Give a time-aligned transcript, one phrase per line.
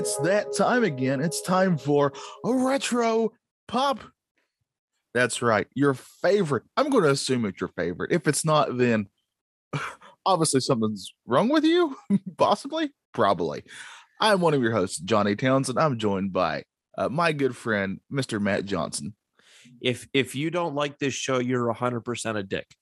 [0.00, 1.20] It's that time again.
[1.20, 3.34] It's time for a retro
[3.68, 4.00] pop.
[5.12, 5.66] That's right.
[5.74, 6.62] Your favorite.
[6.74, 8.10] I'm going to assume it's your favorite.
[8.10, 9.08] If it's not, then
[10.24, 11.98] obviously something's wrong with you.
[12.38, 12.92] Possibly.
[13.12, 13.62] Probably.
[14.22, 15.78] I'm one of your hosts, Johnny Townsend.
[15.78, 16.64] I'm joined by
[16.96, 18.40] uh, my good friend, Mr.
[18.40, 19.14] Matt Johnson.
[19.82, 22.74] If if you don't like this show, you're hundred percent a dick.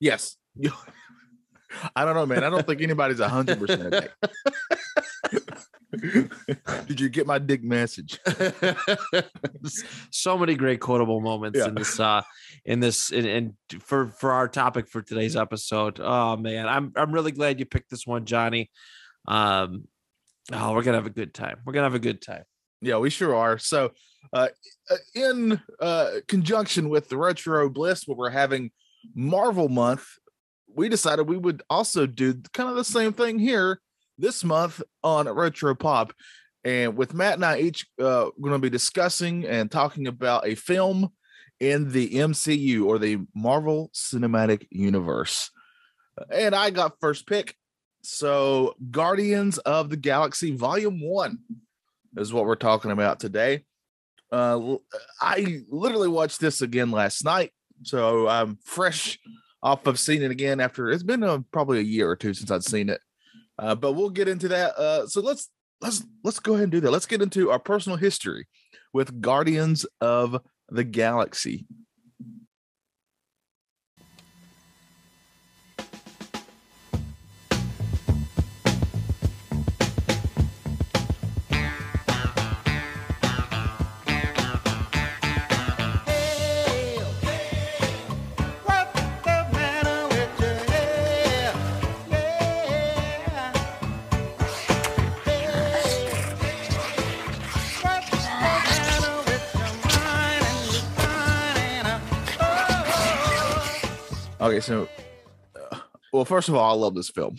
[0.00, 0.36] Yes.
[1.94, 2.42] I don't know, man.
[2.44, 4.12] I don't think anybody's 100% a dick.
[6.86, 8.18] Did you get my dick message?
[10.10, 11.68] so many great quotable moments Yeah.
[11.68, 12.22] in this uh
[12.64, 16.00] in this and, and for for our topic for today's episode.
[16.02, 18.70] Oh man, I'm I'm really glad you picked this one, Johnny.
[19.28, 19.88] Um
[20.52, 21.58] oh, we're gonna have a good time.
[21.64, 22.44] We're gonna have a good time.
[22.80, 23.56] Yeah, we sure are.
[23.56, 23.92] So,
[24.32, 24.48] uh,
[24.90, 28.72] uh, in uh, conjunction with the Retro Bliss, where we're having
[29.14, 30.06] Marvel Month,
[30.68, 33.80] we decided we would also do kind of the same thing here
[34.18, 36.12] this month on Retro Pop.
[36.64, 40.54] And with Matt and I each uh, going to be discussing and talking about a
[40.54, 41.10] film
[41.60, 45.50] in the MCU or the Marvel Cinematic Universe.
[46.30, 47.54] And I got first pick.
[48.02, 51.38] So, Guardians of the Galaxy Volume 1
[52.18, 53.64] is what we're talking about today.
[54.30, 54.82] Uh, l-
[55.20, 57.52] I literally watched this again last night,
[57.82, 59.18] so I'm fresh
[59.62, 62.50] off of seeing it again after it's been uh, probably a year or two since
[62.50, 63.00] I'd seen it.
[63.58, 64.76] Uh, but we'll get into that.
[64.76, 65.48] Uh, so let's
[65.80, 66.90] let's let's go ahead and do that.
[66.90, 68.46] Let's get into our personal history
[68.92, 71.66] with Guardians of the Galaxy.
[104.44, 104.86] Okay, so
[105.72, 105.78] uh,
[106.12, 107.38] well, first of all, I love this film.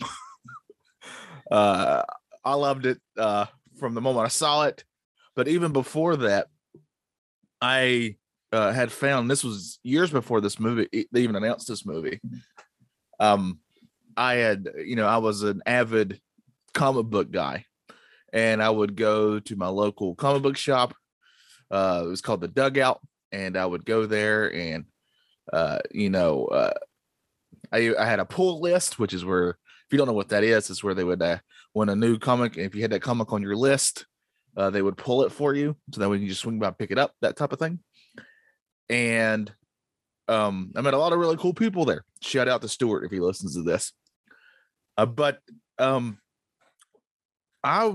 [1.52, 2.02] uh,
[2.44, 3.46] I loved it uh,
[3.78, 4.82] from the moment I saw it,
[5.36, 6.48] but even before that,
[7.60, 8.16] I
[8.50, 12.20] uh, had found this was years before this movie they even announced this movie.
[13.20, 13.60] Um,
[14.16, 16.20] I had you know I was an avid
[16.74, 17.66] comic book guy,
[18.32, 20.92] and I would go to my local comic book shop.
[21.70, 23.00] Uh, it was called the Dugout,
[23.30, 24.86] and I would go there and
[25.52, 26.46] uh, you know.
[26.46, 26.74] Uh,
[27.72, 30.44] I, I had a pull list, which is where, if you don't know what that
[30.44, 31.38] is, it's where they would, uh,
[31.72, 34.06] when a new comic, if you had that comic on your list,
[34.56, 35.76] uh, they would pull it for you.
[35.92, 37.80] So that way you just swing by, pick it up, that type of thing.
[38.88, 39.52] And
[40.28, 42.04] um, I met a lot of really cool people there.
[42.22, 43.92] Shout out to Stuart if he listens to this.
[44.96, 45.40] Uh, but
[45.78, 46.18] um,
[47.62, 47.92] I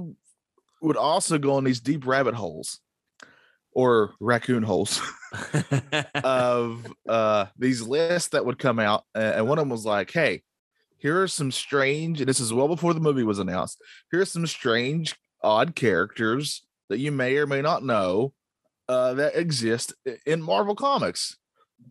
[0.82, 2.80] would also go on these deep rabbit holes
[3.74, 5.02] or raccoon holes
[6.24, 10.42] of uh these lists that would come out and one of them was like hey
[10.98, 13.82] here are some strange and this is well before the movie was announced
[14.12, 18.34] here are some strange odd characters that you may or may not know
[18.88, 19.94] uh that exist
[20.26, 21.38] in marvel comics.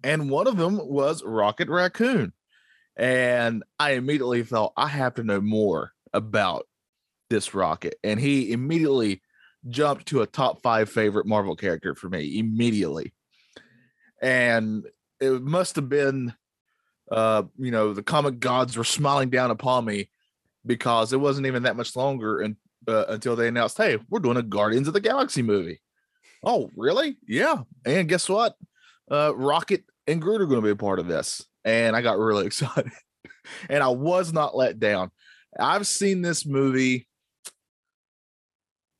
[0.05, 2.33] And one of them was rocket raccoon.
[2.97, 6.67] And i immediately felt i have to know more about
[7.31, 7.95] this rocket.
[8.05, 9.23] And he immediately
[9.69, 13.13] jumped to a top five favorite marvel character for me immediately
[14.21, 14.85] and
[15.21, 16.35] it must have been
[17.11, 20.09] uh you know the comic gods were smiling down upon me
[20.65, 22.57] because it wasn't even that much longer and
[22.89, 25.81] uh, until they announced hey we're doing a guardians of the galaxy movie.
[26.43, 27.19] Oh really?
[27.27, 27.59] Yeah.
[27.85, 28.55] And guess what?
[29.11, 31.45] Uh rocket and groot are going to be a part of this.
[31.65, 32.93] And i got really excited.
[33.69, 35.11] And i was not let down.
[35.59, 37.07] I've seen this movie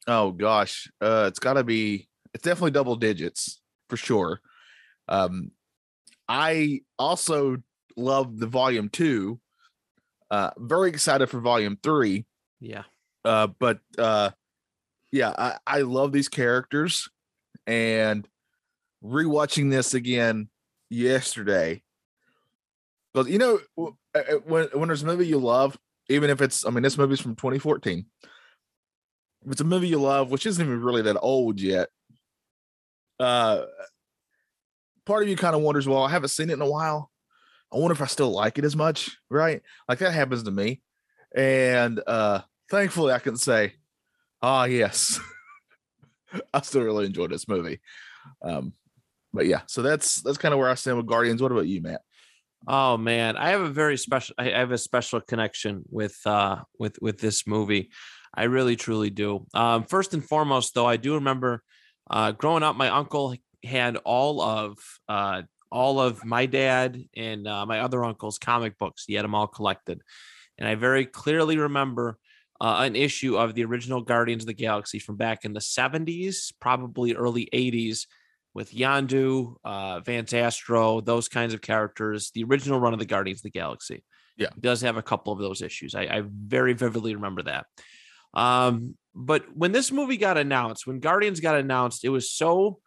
[0.07, 4.41] oh gosh uh it's got to be it's definitely double digits for sure.
[5.11, 5.51] Um,
[6.29, 7.59] I also
[7.97, 9.41] love the volume two.
[10.31, 12.25] Uh, very excited for volume three.
[12.61, 12.85] Yeah.
[13.25, 14.31] Uh, but uh,
[15.13, 17.09] yeah, I, I love these characters,
[17.67, 18.27] and
[19.05, 20.49] rewatching this again
[20.89, 21.83] yesterday.
[23.13, 23.59] Because you know
[24.47, 25.77] when when there's a movie you love,
[26.09, 28.07] even if it's I mean this movie's from 2014.
[29.47, 31.89] If it's a movie you love, which isn't even really that old yet,
[33.19, 33.63] uh,
[35.11, 37.11] part of you kind of wonders, well, I haven't seen it in a while.
[37.73, 39.61] I wonder if I still like it as much, right?
[39.89, 40.83] Like that happens to me.
[41.37, 43.73] And uh thankfully I can say,
[44.41, 45.19] ah yes.
[46.55, 47.81] I still really enjoyed this movie.
[48.41, 48.73] Um,
[49.33, 51.43] but yeah, so that's that's kind of where I stand with Guardians.
[51.43, 52.03] What about you, Matt?
[52.69, 56.99] Oh man, I have a very special I have a special connection with uh with
[57.03, 57.91] with this movie.
[58.33, 59.45] I really truly do.
[59.55, 61.65] Um first and foremost though, I do remember
[62.09, 63.35] uh growing up my uncle
[63.65, 64.79] had all of
[65.09, 69.05] uh all of my dad and uh, my other uncle's comic books.
[69.07, 70.03] He had them all collected.
[70.59, 72.19] And I very clearly remember
[72.61, 76.53] uh, an issue of the original Guardians of the Galaxy from back in the 70s,
[76.61, 78.07] probably early 80s,
[78.53, 83.39] with Yondu, uh, Vance Astro, those kinds of characters, the original run of the Guardians
[83.39, 84.05] of the Galaxy.
[84.37, 84.49] Yeah.
[84.49, 85.95] It does have a couple of those issues.
[85.95, 87.67] I, I very vividly remember that.
[88.35, 92.81] Um, but when this movie got announced, when Guardians got announced, it was so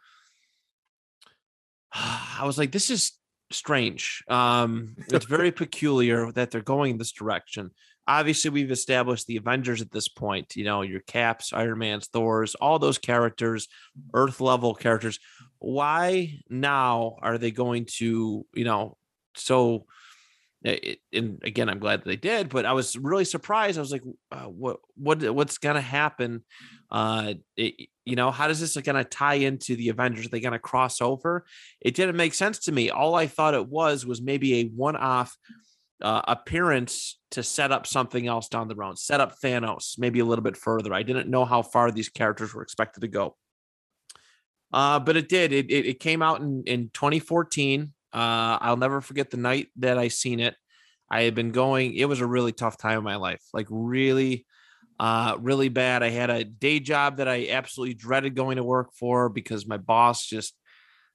[2.39, 3.13] I was like, this is
[3.51, 4.23] strange.
[4.27, 7.71] Um, it's very peculiar that they're going in this direction.
[8.05, 10.57] Obviously, we've established the Avengers at this point.
[10.57, 13.69] You know, your Caps, Iron Man's, Thor's, all those characters,
[14.13, 15.19] Earth level characters.
[15.59, 18.97] Why now are they going to, you know,
[19.35, 19.85] so
[20.63, 23.77] it, and again, I'm glad they did, but I was really surprised.
[23.77, 26.43] I was like, uh, what, what, what's going to happen?
[26.89, 30.25] Uh, it, you know, how does this going to tie into the Avengers?
[30.25, 31.45] Are they going to cross over?
[31.81, 32.89] It didn't make sense to me.
[32.89, 35.35] All I thought it was was maybe a one-off
[36.01, 40.25] uh, appearance to set up something else down the road, set up Thanos maybe a
[40.25, 40.93] little bit further.
[40.93, 43.35] I didn't know how far these characters were expected to go.
[44.71, 45.53] Uh, but it did.
[45.53, 47.92] It, it, it came out in, in 2014.
[48.13, 50.55] Uh, I'll never forget the night that I seen it.
[51.09, 54.45] I had been going, it was a really tough time in my life, like really,
[54.99, 56.03] uh, really bad.
[56.03, 59.77] I had a day job that I absolutely dreaded going to work for because my
[59.77, 60.55] boss just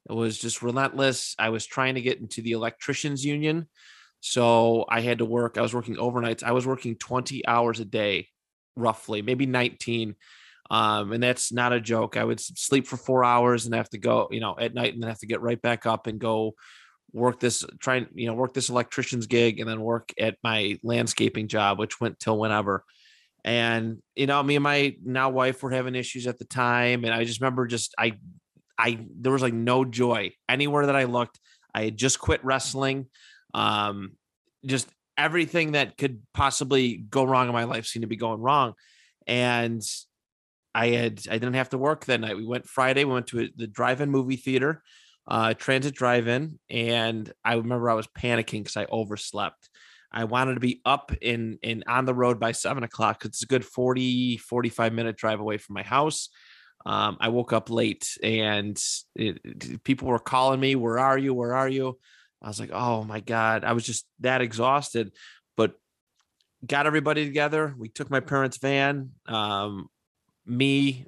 [0.09, 1.35] was just relentless.
[1.39, 3.69] I was trying to get into the electricians union.
[4.21, 5.59] So I had to work.
[5.59, 6.43] I was working overnights.
[6.43, 8.29] I was working 20 hours a day,
[8.77, 10.17] roughly, maybe 19.
[10.71, 12.17] Um, and that's not a joke.
[12.17, 15.03] I would sleep for four hours and have to go, you know, at night and
[15.03, 16.55] then have to get right back up and go
[17.12, 21.49] work this trying you know work this electrician's gig and then work at my landscaping
[21.49, 22.84] job which went till whenever.
[23.44, 27.14] And you know me and my now wife were having issues at the time and
[27.14, 28.14] i just remember just i
[28.78, 31.38] i there was like no joy anywhere that i looked.
[31.75, 33.06] I had just quit wrestling.
[33.55, 34.12] Um
[34.66, 38.75] just everything that could possibly go wrong in my life seemed to be going wrong.
[39.26, 39.82] And
[40.75, 42.37] i had i didn't have to work that night.
[42.37, 44.82] We went friday we went to a, the drive-in movie theater
[45.29, 49.69] uh, transit drive-in, and I remember I was panicking because I overslept.
[50.11, 53.43] I wanted to be up in in on the road by seven o'clock because it's
[53.43, 56.31] a good 40, 45 minute drive away from my house.
[56.87, 58.82] Um, I woke up late and
[59.15, 61.35] it, it, people were calling me, Where are you?
[61.35, 61.99] Where are you?
[62.41, 63.65] I was like, Oh my God.
[63.65, 65.13] I was just that exhausted,
[65.56, 65.75] but
[66.67, 67.75] got everybody together.
[67.77, 69.89] We took my parents' van, um,
[70.47, 71.05] me,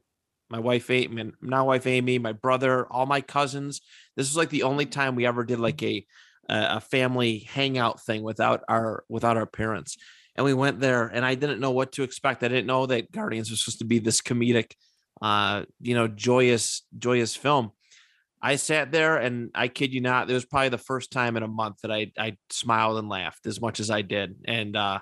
[0.50, 3.80] my wife, Amy, now wife Amy, my brother, all my cousins.
[4.16, 6.04] This was like the only time we ever did like a
[6.50, 9.97] a family hangout thing without our without our parents.
[10.37, 12.42] And we went there, and I didn't know what to expect.
[12.42, 14.73] I didn't know that Guardians was supposed to be this comedic,
[15.21, 17.73] uh, you know, joyous, joyous film.
[18.42, 21.42] I sat there, and I kid you not, it was probably the first time in
[21.42, 25.00] a month that I I smiled and laughed as much as I did, and uh,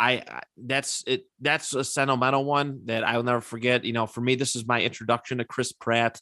[0.00, 1.26] I that's it.
[1.40, 3.84] That's a sentimental one that I will never forget.
[3.84, 6.20] You know, for me, this is my introduction to Chris Pratt.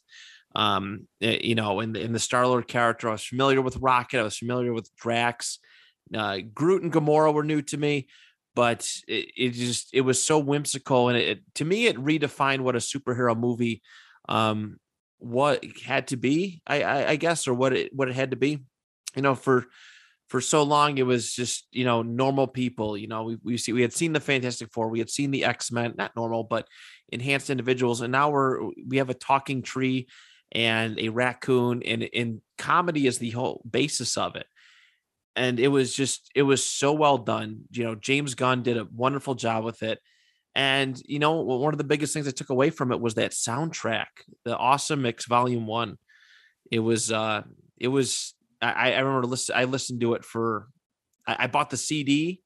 [0.53, 3.77] Um, eh, you know, in the in the Star Lord character, I was familiar with
[3.77, 4.19] Rocket.
[4.19, 5.59] I was familiar with Drax.
[6.13, 8.07] Uh, Groot and Gamora were new to me,
[8.53, 12.59] but it, it just it was so whimsical, and it, it, to me it redefined
[12.59, 13.81] what a superhero movie
[14.27, 14.77] um
[15.19, 16.61] what had to be.
[16.67, 18.59] I, I I guess, or what it what it had to be.
[19.15, 19.67] You know, for
[20.29, 23.73] for so long it was just you know normal people you know we we see
[23.73, 26.67] we had seen the fantastic four we had seen the x-men not normal but
[27.09, 30.07] enhanced individuals and now we're we have a talking tree
[30.51, 34.47] and a raccoon and in comedy is the whole basis of it
[35.35, 38.87] and it was just it was so well done you know james gunn did a
[38.93, 39.99] wonderful job with it
[40.55, 43.31] And you know, one of the biggest things I took away from it was that
[43.31, 44.07] soundtrack,
[44.43, 45.97] the Awesome Mix Volume One.
[46.71, 47.43] It was, uh,
[47.77, 48.33] it was.
[48.61, 49.55] I, I remember listen.
[49.55, 50.67] I listened to it for.
[51.27, 52.41] I, I bought the CD.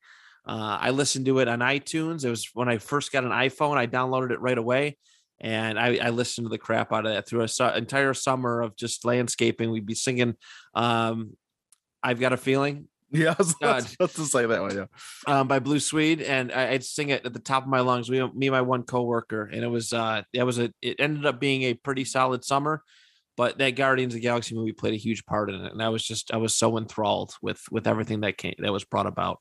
[0.46, 2.26] Uh, I listened to it on iTunes.
[2.26, 3.78] It was when I first got an iPhone.
[3.78, 4.98] I downloaded it right away,
[5.40, 8.62] and I, I listened to the crap out of that through a su- entire summer
[8.62, 9.72] of just landscaping.
[9.72, 10.36] We'd be singing.
[10.74, 11.38] Um,
[12.04, 13.84] I've got a feeling Yeah, I was God.
[13.84, 14.76] supposed to say that one.
[14.76, 14.86] Yeah.
[15.28, 18.10] um, by Blue Swede, and I, I'd sing it at the top of my lungs.
[18.10, 20.74] We, me and my one coworker, and it was uh, that was a.
[20.82, 22.82] It ended up being a pretty solid summer,
[23.36, 25.90] but that Guardians of the Galaxy movie played a huge part in it, and I
[25.90, 29.40] was just I was so enthralled with with everything that came that was brought about.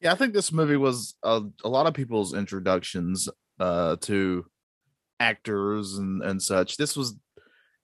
[0.00, 3.28] Yeah, I think this movie was a, a lot of people's introductions
[3.60, 4.46] uh, to
[5.20, 6.76] actors and and such.
[6.76, 7.16] This was,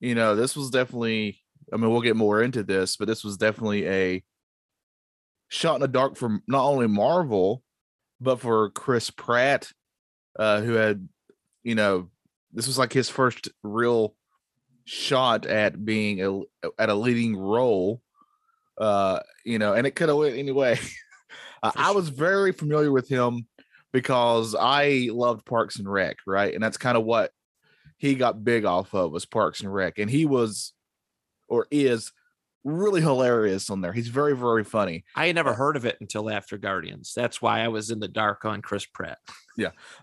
[0.00, 1.40] you know, this was definitely.
[1.73, 4.25] I mean, we'll get more into this, but this was definitely a
[5.49, 7.62] shot in the dark for not only Marvel,
[8.20, 9.70] but for Chris Pratt,
[10.38, 11.08] uh, who had,
[11.62, 12.08] you know,
[12.52, 14.14] this was like his first real
[14.88, 16.40] shot at being a
[16.78, 18.00] at a leading role.
[18.78, 20.78] Uh, you know, and it could have went anyway.
[21.62, 23.47] Uh, For I was very familiar with him
[23.92, 26.54] because I loved Parks and Rec, right?
[26.54, 27.33] And that's kind of what
[27.99, 30.73] he got big off of was Parks and Rec, and he was
[31.49, 32.12] or is
[32.64, 33.92] really hilarious on there.
[33.92, 35.04] He's very very funny.
[35.14, 37.12] I had never heard of it until after Guardians.
[37.14, 39.18] That's why I was in the dark on Chris Pratt.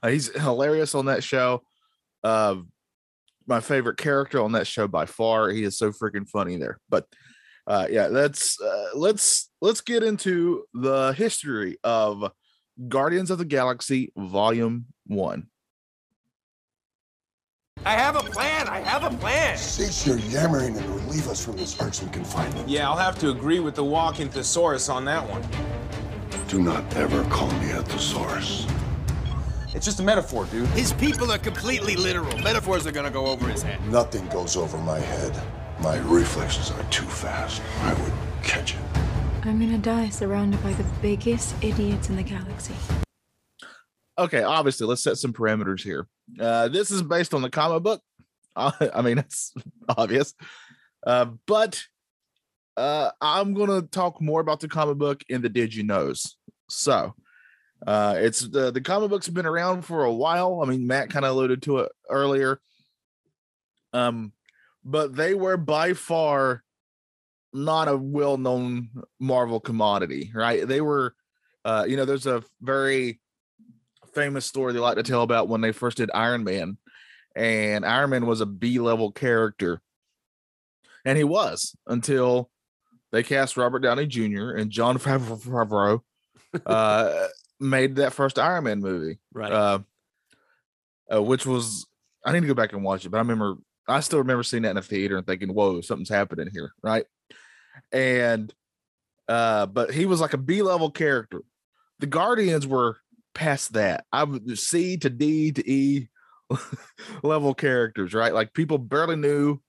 [0.03, 1.63] Uh, he's hilarious on that show.
[2.23, 2.57] Uh,
[3.47, 5.49] my favorite character on that show by far.
[5.49, 6.79] He is so freaking funny there.
[6.89, 7.05] But
[7.67, 12.31] uh, yeah, let's uh, let's let's get into the history of
[12.87, 15.47] Guardians of the Galaxy Volume One.
[17.85, 18.67] I have a plan.
[18.67, 19.57] I have a plan.
[19.57, 22.67] Cease your yammering and relieve us from this irksome confinement.
[22.67, 25.43] Yeah, I'll have to agree with the walking thesaurus on that one.
[26.47, 28.65] Do not ever call me a thesaurus.
[29.75, 30.67] It's just a metaphor, dude.
[30.69, 32.37] His people are completely literal.
[32.37, 33.85] Metaphors are gonna go over his head.
[33.89, 35.37] Nothing goes over my head.
[35.81, 37.61] My reflexes are too fast.
[37.81, 38.79] I would catch it.
[39.43, 42.73] I'm gonna die surrounded by the biggest idiots in the galaxy.
[44.17, 46.07] Okay, obviously, let's set some parameters here.
[46.39, 48.01] Uh, this is based on the comic book.
[48.57, 49.53] Uh, I mean, it's
[49.97, 50.33] obvious.
[51.05, 51.83] Uh, but
[52.77, 56.37] uh, I'm going to talk more about the comic book in the Did You Knows.
[56.69, 57.15] So,
[57.85, 60.61] uh, it's the, the comic books have been around for a while.
[60.61, 62.59] I mean, Matt kind of alluded to it earlier.
[63.93, 64.33] Um,
[64.83, 66.63] but they were by far
[67.53, 68.89] not a well known
[69.19, 70.67] Marvel commodity, right?
[70.67, 71.15] They were,
[71.63, 73.19] uh, you know, there's a very
[74.13, 76.77] famous story they like to tell about when they first did Iron Man,
[77.35, 79.81] and Iron Man was a B level character,
[81.05, 82.49] and he was until
[83.11, 84.51] they cast Robert Downey Jr.
[84.51, 85.99] and Jon Favreau Favreau,
[86.65, 87.27] uh,
[87.59, 89.51] made that first Iron Man movie, Right.
[89.51, 89.79] uh,
[91.13, 91.85] uh, which was
[92.25, 93.55] I need to go back and watch it, but I remember
[93.87, 97.05] I still remember seeing that in the theater and thinking, "Whoa, something's happening here!" Right?
[97.91, 98.53] And
[99.27, 101.41] uh, but he was like a B level character.
[101.99, 102.97] The Guardians were
[103.33, 104.05] past that.
[104.11, 106.09] I would C to D to E
[107.23, 108.33] level characters, right?
[108.33, 109.59] Like people barely knew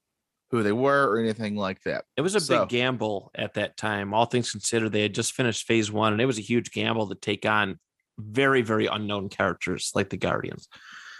[0.50, 2.05] who they were or anything like that.
[2.17, 4.15] It was a So- big gamble at that time.
[4.15, 7.09] All things considered, they had just finished phase one, and it was a huge gamble
[7.09, 7.79] to take on
[8.19, 10.69] very, very unknown characters like the Guardians.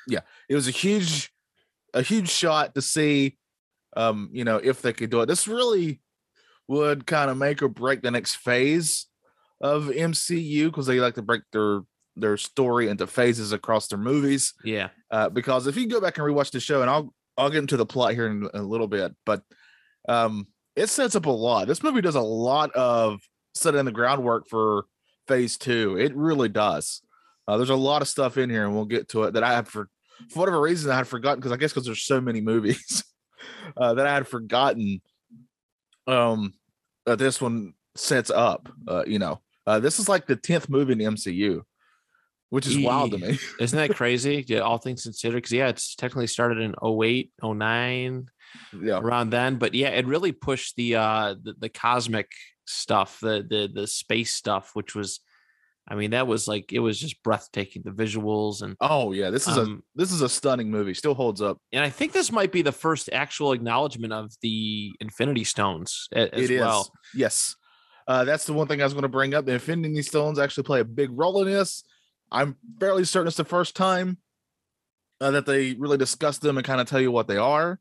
[0.09, 1.33] Yeah, it was a huge,
[1.93, 3.37] a huge shot to see,
[3.97, 5.27] um, you know, if they could do it.
[5.27, 6.01] This really
[6.69, 9.07] would kind of make or break the next phase
[9.61, 11.81] of MCU because they like to break their
[12.19, 14.55] their story into phases across their movies.
[14.65, 14.89] Yeah.
[15.11, 17.77] uh, because if you go back and rewatch the show, and I'll I'll get into
[17.77, 19.43] the plot here in a little bit, but
[20.09, 21.67] um, it sets up a lot.
[21.67, 23.21] This movie does a lot of
[23.55, 24.87] setting the groundwork for
[25.29, 25.97] Phase Two.
[25.99, 27.03] It really does.
[27.49, 29.53] Uh, there's a lot of stuff in here, and we'll get to it that I
[29.55, 29.89] had for
[30.31, 33.05] for whatever reason I had forgotten because I guess because there's so many movies
[33.77, 35.01] uh, that I had forgotten.
[36.07, 36.55] Um,
[37.05, 38.69] that this one sets up.
[38.87, 41.63] Uh, you know, uh, this is like the tenth movie in the MCU,
[42.51, 43.39] which is wild to me.
[43.61, 44.45] Isn't that crazy?
[44.47, 45.37] Yeah, all things considered.
[45.37, 48.27] Because, yeah, it's technically started in 08, 09,
[48.83, 48.99] yeah.
[48.99, 49.57] around then.
[49.57, 52.31] But yeah, it really pushed the uh the, the cosmic
[52.67, 55.21] stuff, the the the space stuff, which was
[55.89, 59.47] I mean, that was like it was just breathtaking, the visuals and Oh yeah, this
[59.47, 60.95] is a um, this is a stunning movie.
[60.95, 61.59] Still holds up.
[61.73, 66.35] and I think this might be the first actual acknowledgement of the Infinity Stones a-
[66.35, 66.61] as It is.
[66.61, 66.91] well.
[67.15, 67.55] Yes.
[68.09, 69.47] Uh, that's the one thing I was going to bring up.
[69.47, 71.83] The Infinity Stones actually play a big role in this.
[72.31, 74.19] I'm fairly certain it's the first time
[75.21, 77.79] uh, that they really discuss them and kind of tell you what they are.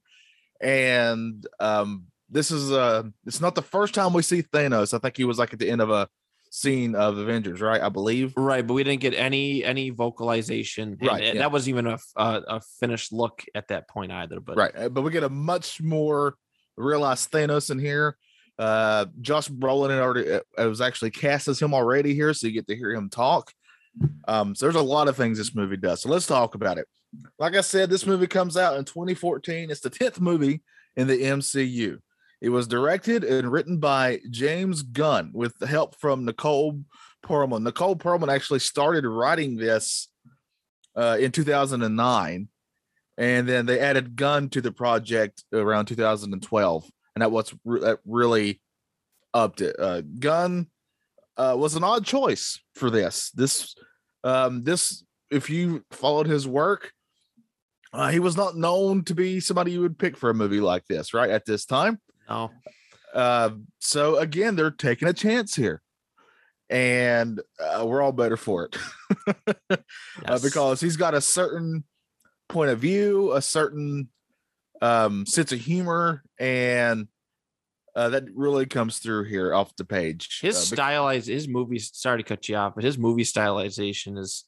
[0.61, 4.93] And um, this is uh, it's not the first time we see Thanos.
[4.93, 6.07] I think he was like at the end of a
[6.49, 7.81] scene of Avengers, right?
[7.81, 8.33] I believe.
[8.37, 10.97] Right, but we didn't get any any vocalization.
[10.99, 11.41] and Right, it- yeah.
[11.41, 14.39] That wasn't even a finished look at that point either.
[14.39, 16.35] But right uh, but we get a much more
[16.77, 18.17] realized thanos in here
[18.59, 22.47] uh josh brolin had already uh, it was actually cast as him already here so
[22.47, 23.51] you get to hear him talk
[24.27, 26.01] um so there's a lot of things this movie does.
[26.01, 26.87] So let's talk about it.
[27.39, 30.61] Like i said this movie comes out in 2014 it's the 10th movie
[30.97, 31.99] in the mcu
[32.41, 36.81] it was directed and written by james gunn with the help from nicole
[37.25, 37.63] perlman.
[37.63, 40.09] Nicole perlman actually started writing this
[40.95, 42.47] uh, in 2009
[43.17, 47.99] and then they added Gunn to the project around 2012, and that what's re- that
[48.05, 48.61] really
[49.33, 49.75] upped it.
[49.79, 50.67] Uh, Gunn
[51.37, 53.31] uh, was an odd choice for this.
[53.31, 53.75] This,
[54.23, 56.91] um, this, if you followed his work,
[57.93, 60.85] uh, he was not known to be somebody you would pick for a movie like
[60.87, 61.29] this, right?
[61.29, 61.99] At this time,
[62.29, 62.51] no,
[63.13, 65.81] uh, so again, they're taking a chance here,
[66.69, 68.77] and uh, we're all better for it
[70.25, 71.85] uh, because he's got a certain
[72.49, 74.09] point of view, a certain
[74.81, 77.07] um, sense of humor, and
[77.95, 80.39] uh, that really comes through here off the page.
[80.41, 81.91] his Uh, stylized his movies.
[81.93, 84.43] Sorry to cut you off, but his movie stylization is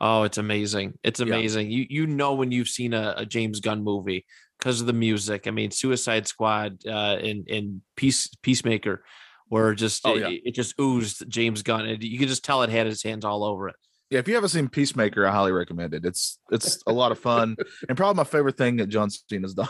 [0.00, 0.98] oh, it's amazing.
[1.02, 1.26] It's Yeah.
[1.26, 1.70] amazing.
[1.70, 4.26] You you know when you've seen a, a James Gunn movie
[4.58, 5.46] because of the music.
[5.46, 9.04] I mean, Suicide Squad uh, and and Peace Peacemaker.
[9.48, 10.38] Were just Oh, it, yeah.
[10.44, 11.86] it just oozed James Gunn.
[11.86, 13.76] And you could just tell it had his hands all over it.
[14.10, 16.04] yeah, if you haven't seen Peacemaker, I highly recommend it.
[16.04, 17.54] It's it's a lot of fun
[17.88, 19.68] and probably my favorite thing that John Cena's done.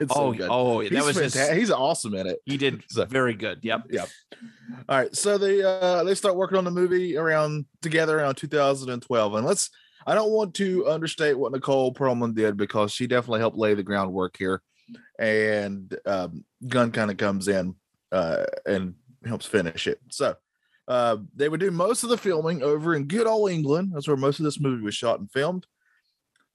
[0.00, 0.48] It's oh, so good.
[0.50, 2.38] oh, He's that was his, fanta- he's awesome in it.
[2.46, 3.58] he did So- very good.
[3.62, 3.86] Yep.
[3.90, 4.08] Yep.
[4.88, 5.14] All right.
[5.14, 9.34] So they uh they start working on the movie around together around 2012.
[9.34, 9.70] And let's
[10.06, 13.82] I don't want to understate what Nicole Perlman did because she definitely helped lay the
[13.82, 14.62] groundwork here.
[15.18, 17.74] And um Gunn kind of comes in
[18.12, 18.94] uh and
[19.26, 20.00] helps finish it.
[20.10, 20.34] So
[20.88, 23.92] uh they would do most of the filming over in good old England.
[23.94, 25.66] That's where most of this movie was shot and filmed.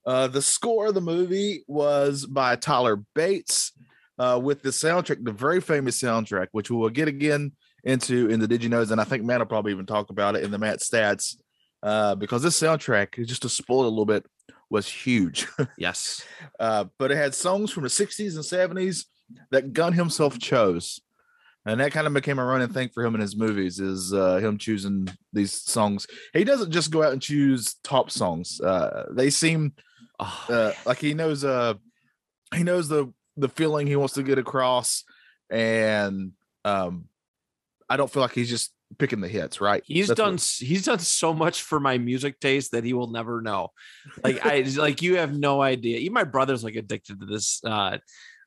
[0.06, 3.72] Uh the score of the movie was by Tyler Bates
[4.18, 7.52] uh, with the soundtrack, the very famous soundtrack, which we will get again
[7.84, 10.36] into in the Did You Knows, and I think Matt will probably even talk about
[10.36, 11.36] it in the Matt stats,
[11.84, 14.26] uh, because this soundtrack, just to spoil it a little bit,
[14.70, 15.48] was huge.
[15.78, 16.24] Yes.
[16.60, 19.06] uh, but it had songs from the 60s and 70s
[19.52, 21.00] that Gunn himself chose.
[21.68, 24.38] And that kind of became a running thing for him in his movies, is uh,
[24.38, 26.06] him choosing these songs.
[26.34, 28.62] He doesn't just go out and choose top songs.
[28.62, 29.74] Uh, they seem
[30.20, 31.74] Oh, uh, like he knows uh
[32.54, 35.04] he knows the the feeling he wants to get across
[35.50, 36.32] and
[36.64, 37.06] um
[37.90, 40.86] i don't feel like he's just picking the hits right He's That's done what- he's
[40.86, 43.70] done so much for my music taste that he will never know.
[44.24, 45.98] Like I like you have no idea.
[45.98, 47.62] Even my brother's like addicted to this.
[47.64, 47.98] Uh,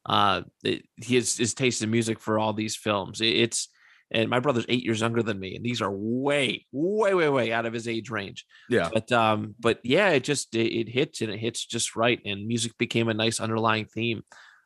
[0.06, 3.20] uh, it, his his taste in music for all these films.
[3.20, 3.68] It- it's
[4.10, 7.52] and my brother's eight years younger than me, and these are way, way, way, way
[7.52, 8.46] out of his age range.
[8.68, 8.88] yeah.
[8.92, 12.46] But um, but yeah, it just it, it hits and it hits just right, and
[12.46, 14.22] music became a nice underlying theme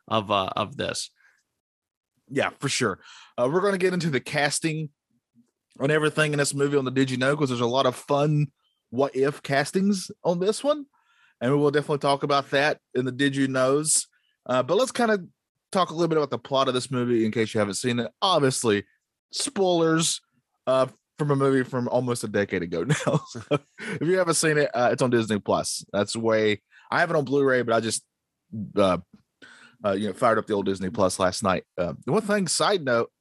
[0.07, 1.09] of uh of this.
[2.29, 2.99] yeah for sure.
[3.37, 4.89] Uh, we're going to get into the casting
[5.79, 7.31] on everything in this movie on the did you know?
[7.35, 8.47] Because there's a lot of fun
[8.89, 10.85] what if castings on this one
[11.41, 14.07] and we will definitely talk about that in the did you knows.
[14.45, 15.25] Uh, but let's kind of
[15.71, 17.99] talk a little bit about the plot of this movie in case you haven't seen
[17.99, 18.11] it.
[18.21, 18.83] Obviously
[19.33, 20.21] spoilers
[20.67, 23.19] uh, from a movie from almost a decade ago now
[23.51, 27.09] if you haven't seen it uh, it's on disney plus that's the way i have
[27.09, 28.03] it on blu-ray but i just
[28.77, 28.97] uh,
[29.85, 31.63] uh, you know, fired up the old Disney Plus last night.
[31.77, 33.11] Um, the one thing, side note,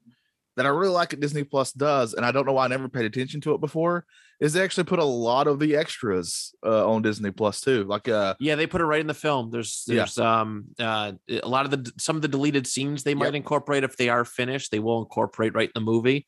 [0.57, 2.89] that I really like what Disney Plus does, and I don't know why I never
[2.89, 4.05] paid attention to it before,
[4.43, 7.85] is they actually put a lot of the extras uh, on Disney Plus too.
[7.85, 9.51] Like, uh, Yeah, they put it right in the film.
[9.51, 9.97] There's Yeah.
[9.99, 13.35] there's um uh a lot of the some of the deleted scenes they might Yep.
[13.43, 14.71] incorporate if they are finished.
[14.73, 16.27] They will incorporate right in the movie,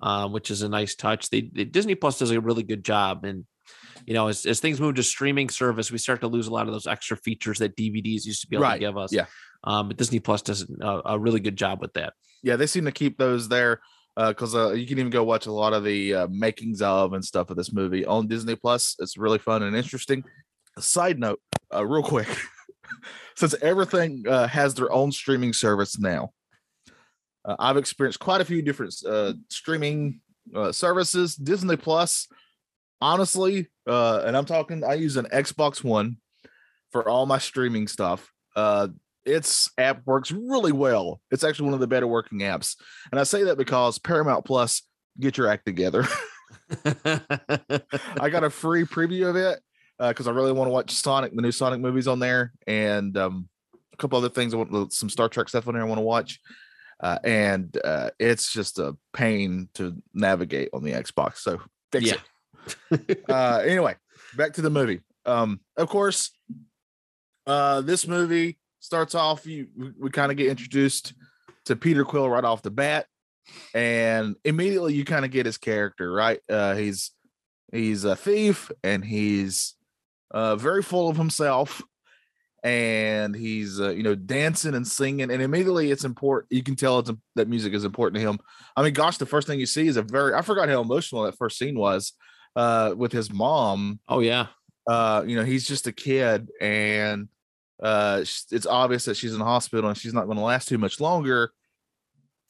[0.00, 1.28] um, which is a nice touch.
[1.30, 3.44] They, they Disney Plus does a really good job, and
[4.06, 6.68] you know as, as things move to streaming service, we start to lose a lot
[6.68, 9.12] of those extra features that DVDs used to be able Right, to give us.
[9.12, 9.26] yeah.
[9.64, 12.12] Um, but Disney Plus does a, a really good job with that.
[12.44, 13.80] yeah, they seem to keep those there
[14.16, 17.24] because uh, you can even go watch a lot of the uh, makings of and
[17.24, 18.96] stuff of this movie on Disney Plus.
[18.98, 20.24] It's really fun and interesting.
[20.76, 21.40] A side note,
[21.74, 22.28] uh, real quick,
[23.36, 26.32] since everything uh, has their own streaming service now,
[27.44, 30.20] uh, I've experienced quite a few different uh, streaming
[30.54, 31.36] uh, services.
[31.36, 32.26] Disney Plus,
[33.00, 36.16] honestly, uh, and I'm talking, I use an Xbox One
[36.90, 38.32] for all my streaming stuff.
[39.26, 41.20] Uh, its app works really well.
[41.30, 42.76] It's actually one of the better working apps.
[43.10, 44.82] And I say that because Paramount Plus,
[45.20, 46.04] get your act together.
[46.84, 49.60] I got a free preview of it
[49.98, 53.48] because I really want to watch Sonic, the new Sonic movies on there, and um,
[53.92, 54.54] a couple other things.
[54.54, 56.40] I want some Star Trek stuff on there I want to watch.
[57.00, 61.38] uh, and uh, it's just a pain to navigate on the Xbox.
[61.38, 61.60] So
[61.92, 62.16] fix Yeah.
[62.90, 63.24] it.
[63.28, 63.96] uh, anyway,
[64.36, 65.00] back to the movie.
[65.24, 66.30] Um, of course,
[67.46, 69.46] uh, this movie starts off.
[69.46, 71.14] You we, we kind of get introduced
[71.66, 73.06] to Peter Quill right off the bat,
[73.74, 76.40] and immediately you kind of get his character right.
[76.48, 77.10] Uh, he's
[77.72, 79.74] he's a thief, and he's
[80.30, 81.82] uh, very full of himself
[82.66, 86.98] and he's uh, you know dancing and singing and immediately it's important you can tell
[86.98, 88.40] it's that music is important to him
[88.76, 91.22] i mean gosh the first thing you see is a very i forgot how emotional
[91.22, 92.14] that first scene was
[92.56, 94.48] uh with his mom Oh yeah.
[94.88, 97.28] uh you know he's just a kid and
[97.82, 100.78] uh it's obvious that she's in the hospital and she's not going to last too
[100.78, 101.50] much longer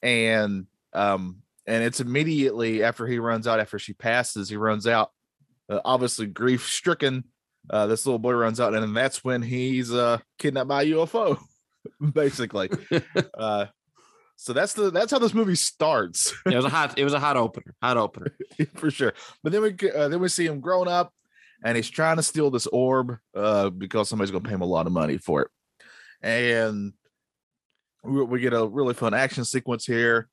[0.01, 5.11] and um and it's immediately after he runs out after she passes he runs out
[5.69, 7.25] uh, obviously grief stricken
[7.69, 10.85] uh this little boy runs out and then that's when he's uh kidnapped by a
[10.91, 11.37] ufo
[12.13, 12.69] basically
[13.37, 13.65] uh
[14.37, 16.97] so that's the that's how this movie starts It was a hot.
[16.97, 17.73] It was a hot opener.
[17.81, 18.35] Hot opener.
[18.75, 19.13] for sure.
[19.43, 21.11] But then we uh, then we see him grown up,
[21.63, 24.65] and he's trying to steal this orb uh, because somebody's going to pay him a
[24.65, 25.47] lot of money for it.
[26.21, 26.93] And
[28.03, 30.29] we, we get a really fun action sequence here.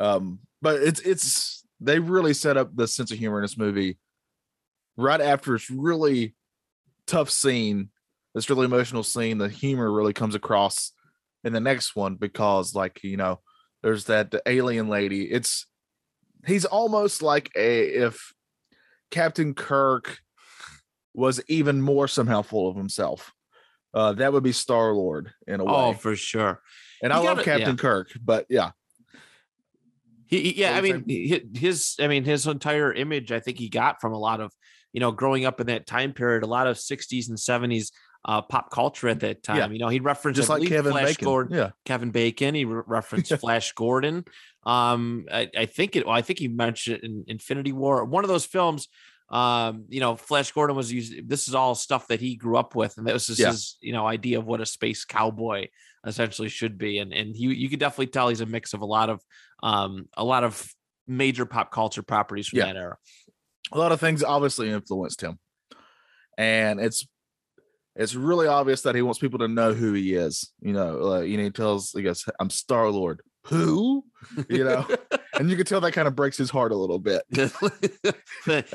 [0.00, 3.98] Um, but it's it's they really set up the sense of humor in this movie
[4.96, 6.34] right after it's really
[7.06, 7.90] tough scene,
[8.34, 9.38] this really emotional scene.
[9.38, 10.92] The humor really comes across
[11.42, 13.40] in the next one because, like you know,
[13.82, 15.30] there's that alien lady.
[15.30, 15.66] It's
[16.46, 18.32] he's almost like a if
[19.10, 20.18] Captain Kirk
[21.14, 23.32] was even more somehow full of himself.
[23.92, 25.72] Uh, that would be Star Lord in a way.
[25.72, 26.60] Oh, for sure.
[27.02, 27.74] and you I love Captain yeah.
[27.76, 28.72] Kirk, but yeah,
[30.26, 33.68] He, he- yeah, I mean, he- his, I mean, his entire image, I think he
[33.68, 34.52] got from a lot of,
[34.92, 37.92] you know, growing up in that time period, a lot of 60s and 70s
[38.24, 39.56] uh, pop culture at that time.
[39.58, 39.68] Yeah.
[39.68, 41.24] You know, he'd reference just I like Kevin Flash Bacon.
[41.26, 42.54] Gordon, Yeah, Kevin Bacon.
[42.54, 44.24] He re- referenced Flash Gordon.
[44.64, 46.06] Um, I, I think it.
[46.06, 48.88] Well, I think he mentioned in Infinity War, one of those films.
[49.30, 51.28] Um, you know, Flash Gordon was used.
[51.28, 53.50] This is all stuff that he grew up with, and that was just Yeah.
[53.50, 55.68] his, you know, idea of what a space cowboy
[56.06, 56.98] essentially should be.
[56.98, 59.20] And and he, you could definitely tell he's a mix of a lot of,
[59.62, 60.68] um, a lot of
[61.06, 62.66] major pop culture properties from Yeah.
[62.66, 62.96] that era.
[63.72, 65.38] a lot of things obviously influenced him,
[66.36, 67.06] and it's
[67.96, 70.52] it's really obvious that he wants people to know who he is.
[70.60, 74.04] You know, like, you know, he tells, he goes, "I'm Star Lord." Who?
[74.48, 74.86] You know,
[75.38, 77.22] and you can tell that kind of breaks his heart a little bit.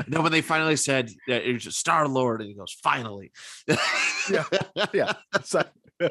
[0.08, 3.32] no, when they finally said that it was just Star Lord, and he goes, finally.
[4.30, 4.43] Yeah.
[4.93, 5.13] yeah.
[5.43, 5.63] So,
[6.02, 6.10] uh,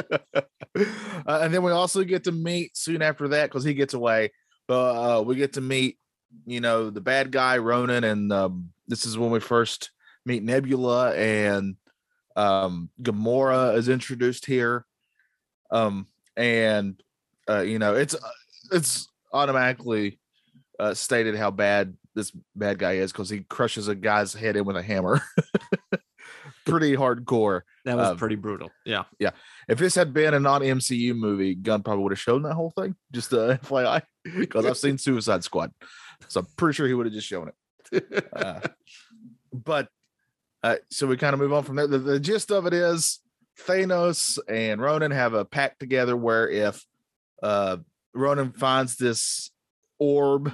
[1.26, 4.32] and then we also get to meet soon after that because he gets away.
[4.66, 5.98] But uh, we get to meet,
[6.46, 9.90] you know, the bad guy Ronan, and um, this is when we first
[10.24, 11.76] meet Nebula and
[12.36, 14.84] um, Gamora is introduced here.
[15.70, 16.06] Um,
[16.36, 17.02] and
[17.48, 18.30] uh, you know, it's uh,
[18.72, 20.18] it's automatically
[20.78, 24.64] uh, stated how bad this bad guy is because he crushes a guy's head in
[24.64, 25.20] with a hammer.
[26.64, 27.62] Pretty hardcore.
[27.86, 28.70] That was Um, pretty brutal.
[28.84, 29.04] Yeah.
[29.18, 29.30] Yeah.
[29.68, 32.70] If this had been a non MCU movie, Gunn probably would have shown that whole
[32.70, 32.94] thing.
[33.10, 34.02] Just uh, FYI,
[34.38, 35.72] because I've seen Suicide Squad,
[36.28, 37.54] so I'm pretty sure he would have just shown it.
[38.34, 38.60] Uh,
[39.50, 39.88] but
[40.62, 41.86] uh, so we kind of move on from there.
[41.86, 43.20] The, the gist of it is
[43.66, 46.84] Thanos and Ronan have a pact together where if
[47.42, 47.78] uh,
[48.12, 49.50] Ronan finds this
[49.98, 50.52] orb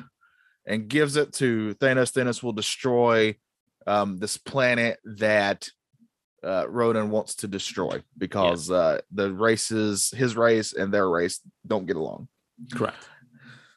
[0.66, 3.36] and gives it to Thanos, Thanos will destroy
[3.86, 5.68] um, this planet that
[6.42, 11.86] uh, Ronan wants to destroy because uh, the races, his race and their race, don't
[11.86, 12.28] get along.
[12.72, 13.08] Correct.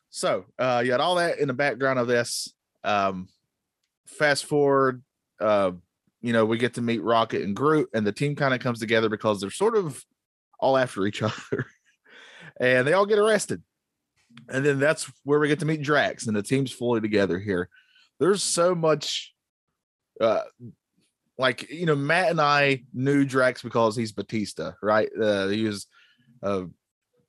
[0.10, 2.54] So uh, you had all that in the background of this.
[2.84, 3.28] Um,
[4.08, 5.04] fast forward,
[5.40, 5.72] uh,
[6.22, 8.80] you know, we get to meet Rocket and Groot, and the team kind of comes
[8.80, 10.04] together because they're sort of
[10.60, 11.66] all after each other,
[12.60, 13.62] and they all get arrested.
[14.50, 17.70] And then that's where we get to meet Drax, and the team's fully together here.
[18.20, 19.34] There's so much,
[20.22, 20.42] uh,
[21.38, 25.10] like you know, Matt and I knew Drax because he's Batista, right?
[25.20, 25.88] Uh, he was
[26.42, 26.66] a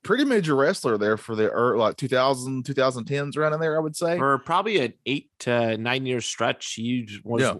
[0.03, 3.97] pretty major wrestler there for the ear like 2000 2010s around in there i would
[3.97, 7.55] say For probably an eight to nine year stretch, he was Yeah.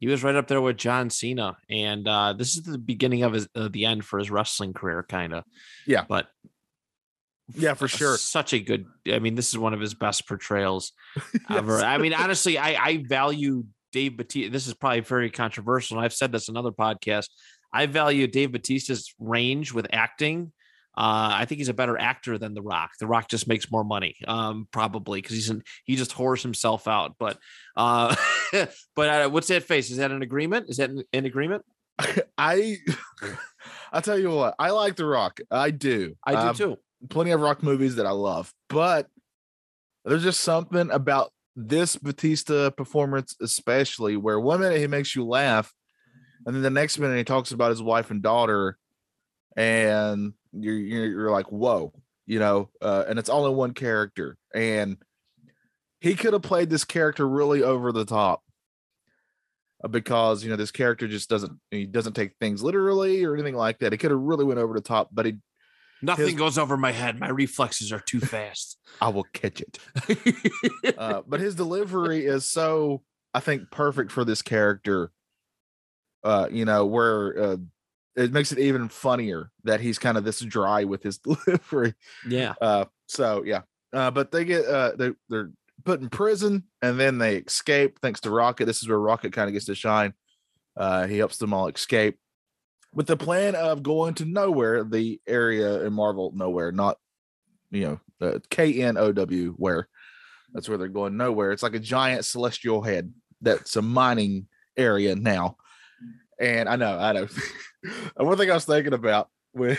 [0.00, 3.32] he was right up there with John Cena, and uh, this is the beginning of
[3.34, 5.44] his uh, the end for his wrestling career, kind of.
[5.86, 6.04] Yeah.
[6.08, 6.26] but
[7.54, 8.86] yeah for sure such a good.
[9.10, 10.92] I mean, this is one of his best portrayals
[11.50, 11.78] ever.
[11.78, 14.50] I mean, honestly, I I value Dave Batista.
[14.50, 17.28] This is probably very controversial, and I've said this in other podcasts.
[17.72, 20.52] I value Dave Batista's range with acting.
[20.98, 22.92] Uh, I think he's a better actor than The Rock.
[22.98, 26.88] The Rock just makes more money, um, probably because he's in, he just whores himself
[26.88, 27.16] out.
[27.18, 27.36] But
[27.76, 28.16] uh,
[28.96, 29.90] but uh, what's that face?
[29.90, 30.70] Is that an agreement?
[30.70, 31.64] Is that an, an agreement?
[32.36, 32.76] i
[33.90, 36.76] i'll tell you what i like the rock i do I do Um, too.
[37.08, 39.08] Plenty of rock movies that I love, but
[40.04, 45.72] there's just something about this Batista performance, especially where one minute he makes you laugh,
[46.44, 48.78] and then the next minute he talks about his wife and daughter,
[49.56, 51.92] and you're you're, like, whoa,
[52.26, 54.98] you know, uh, and it's all in one character, and
[56.00, 58.42] he could have played this character really over the top
[59.82, 63.56] uh, because you know this character just doesn't he doesn't take things literally or anything
[63.56, 63.92] like that.
[63.92, 65.38] He could have really went over the top, but he
[66.02, 67.18] Nothing His- goes over my head.
[67.18, 68.78] My reflexes are too fast.
[69.00, 69.78] I will catch it.
[70.98, 73.02] uh, but his delivery is so
[73.34, 75.10] I think perfect for this character.
[76.24, 77.56] Uh, you know, where uh,
[78.16, 81.94] it makes it even funnier that he's kind of this dry with his delivery.
[82.28, 82.54] yeah.
[82.60, 83.62] Uh, so yeah.
[83.92, 85.50] Uh, but they get uh they they're
[85.84, 88.64] put in prison and then they escape thanks to Rocket.
[88.64, 90.12] This is where Rocket kind of gets to shine.
[90.76, 92.18] Uh, he helps them all escape
[92.96, 96.96] with the plan of going to nowhere, the area in Marvel nowhere, not
[97.70, 99.88] you know uh, K N O W where.
[100.52, 101.52] That's where they're going nowhere.
[101.52, 105.56] It's like a giant celestial head that's a mining area now.
[106.40, 107.28] And I know, I know.
[108.16, 109.76] one thing I was thinking about when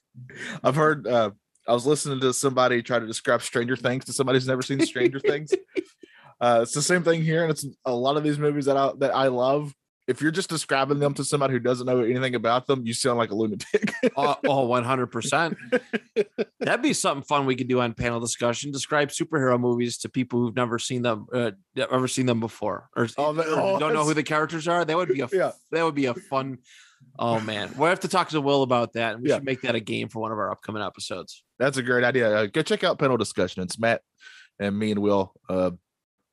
[0.64, 1.30] I've heard uh
[1.68, 4.80] I was listening to somebody try to describe Stranger Things to somebody who's never seen
[4.84, 5.52] Stranger Things.
[6.40, 8.92] Uh, it's the same thing here, and it's a lot of these movies that I
[8.98, 9.74] that I love.
[10.08, 13.18] If you're just describing them to somebody who doesn't know anything about them, you sound
[13.18, 13.92] like a lunatic.
[14.16, 15.54] oh, oh, 100%.
[16.60, 18.72] That'd be something fun we could do on panel discussion.
[18.72, 23.06] Describe superhero movies to people who've never seen them, uh, ever seen them before, or,
[23.18, 24.84] Oh, that- or oh, don't know who the characters are.
[24.84, 25.52] That would be a Yeah.
[25.72, 26.58] that would be a fun.
[27.18, 29.36] Oh man, we'll have to talk to Will about that, and we Yeah.
[29.36, 31.44] should make that a game for one of our upcoming episodes.
[31.58, 32.34] That's a great idea.
[32.34, 33.62] Uh, go check out panel discussion.
[33.62, 34.00] It's Matt
[34.58, 35.32] and me and Will.
[35.48, 35.72] Uh,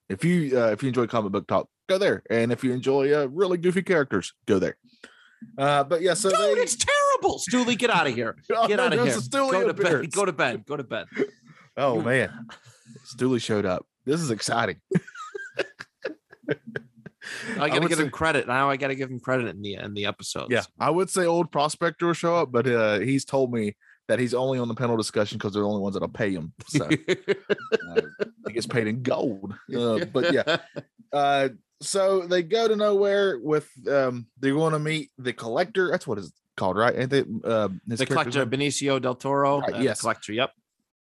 [0.09, 2.23] if you uh, if you enjoy comic book talk, go there.
[2.29, 4.77] And if you enjoy uh, really goofy characters, go there.
[5.57, 7.39] Uh, but yeah, so Dude, they, it's terrible.
[7.39, 8.35] Stooley, get out of here.
[8.55, 9.17] Oh, Get out of here.
[9.31, 10.07] Go to appearance.
[10.07, 10.11] bed.
[10.15, 10.65] Go to bed.
[10.65, 11.05] Go to bed.
[11.77, 12.31] Oh man,
[13.05, 13.85] Stooley showed up.
[14.05, 14.77] This is exciting.
[17.59, 18.47] I gotta would give say- him credit.
[18.47, 20.47] Now I gotta give him credit in the in the episodes.
[20.51, 23.75] Yeah, I would say old prospector will show up, but uh, he's told me
[24.07, 26.53] that he's only on the panel discussion because they're the only ones that'll pay him.
[26.67, 26.89] So uh,
[28.47, 29.55] he gets paid in gold.
[29.75, 30.57] Uh, but yeah,
[31.13, 31.49] uh,
[31.81, 35.89] so they go to nowhere with um, they're going to meet the collector.
[35.89, 36.97] That's what it's called, right?
[36.97, 37.23] Ain't they?
[37.43, 38.59] Uh, his the collector name?
[38.59, 39.59] Benicio del Toro.
[39.59, 40.01] Right, uh, yes.
[40.01, 40.33] collector.
[40.33, 40.51] Yep.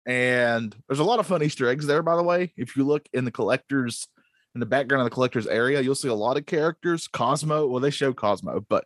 [0.05, 2.53] And there's a lot of fun Easter eggs there, by the way.
[2.57, 4.07] If you look in the collector's
[4.55, 7.07] in the background of the collector's area, you'll see a lot of characters.
[7.07, 8.85] Cosmo, well, they show Cosmo, but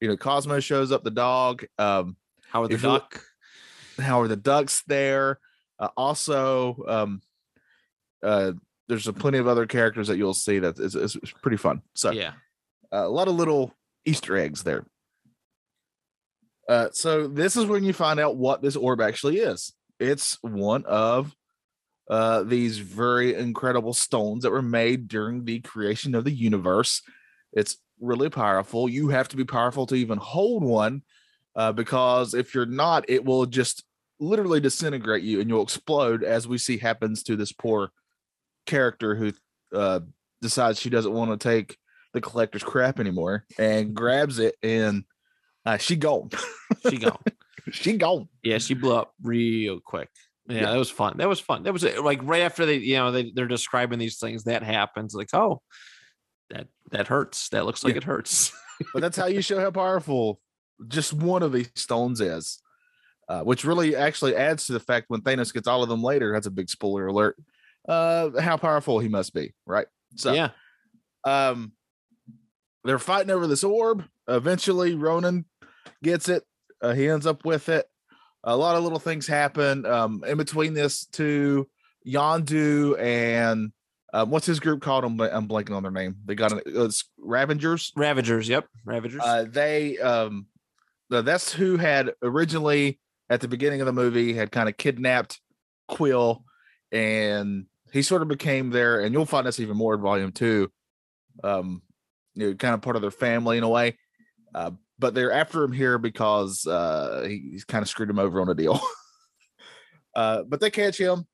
[0.00, 1.64] you know, Cosmo shows up, the dog.
[1.78, 2.16] Um,
[2.48, 3.22] Howard the Duck.
[3.98, 5.38] Howard the Duck's there.
[5.78, 7.22] Uh, also, um,
[8.22, 8.52] uh,
[8.88, 11.82] there's a plenty of other characters that you'll see that is, is, is pretty fun.
[11.94, 12.32] So Yeah.
[12.92, 13.74] uh, a lot of little
[14.04, 14.84] Easter eggs there.
[16.68, 19.72] Uh, so this is when you find out what this orb actually is.
[19.98, 21.34] It's one of
[22.10, 27.02] uh, these very incredible stones that were made during the creation of the universe.
[27.52, 28.88] It's really powerful.
[28.88, 31.02] You have to be powerful to even hold one,
[31.56, 33.84] uh, because if you're not, it will just
[34.20, 37.90] literally disintegrate you and you'll explode, as we see happens to this poor
[38.66, 39.32] character who
[39.74, 40.00] uh,
[40.40, 41.76] decides she doesn't want to take
[42.14, 45.04] the collector's crap anymore and grabs it and
[45.64, 46.28] uh, she gone.
[46.88, 47.18] She gone.
[47.70, 48.28] she gone.
[48.42, 50.08] yeah, she blew up real quick.
[50.48, 50.72] Yeah, Yeah.
[50.72, 51.14] that was fun.
[51.18, 51.62] That was fun.
[51.62, 54.44] That was uh, like right after they, you know, they, they're describing these things.
[54.44, 55.14] That happens.
[55.14, 55.62] Like, oh,
[56.50, 57.48] that that hurts.
[57.50, 57.98] That looks like Yeah.
[57.98, 58.52] it hurts.
[58.92, 60.40] But that's how you show how powerful
[60.88, 62.60] just one of these stones is.
[63.28, 66.32] Uh, which really actually adds to the fact when Thanos gets all of them later,
[66.32, 67.36] that's a big spoiler alert.
[67.88, 69.86] Uh, how powerful he must be, right?
[70.16, 70.50] So yeah.
[71.24, 71.72] um
[72.84, 75.44] they're fighting over this orb eventually ronan
[76.02, 76.44] gets it
[76.82, 77.86] uh, he ends up with it
[78.44, 81.68] a lot of little things happen um in between this two
[82.06, 83.72] yondu and
[84.14, 86.84] um, what's his group called i'm, I'm blanking on their name they got an uh,
[86.84, 88.48] it's ravengers Ravagers.
[88.48, 88.66] Yep.
[88.84, 89.22] Ravagers.
[89.24, 90.46] uh, they um
[91.20, 92.98] that's who had originally
[93.28, 95.40] at the beginning of the movie had kind of kidnapped
[95.88, 96.44] quill
[96.90, 99.00] and he sort of became there.
[99.00, 100.70] and you'll find this even more in volume two
[101.44, 101.82] um
[102.34, 103.98] you know kind of part of their family in a way
[104.54, 108.40] uh but they're after him here because uh he, he's kind of screwed him over
[108.40, 108.80] on a deal
[110.14, 111.26] uh but they catch him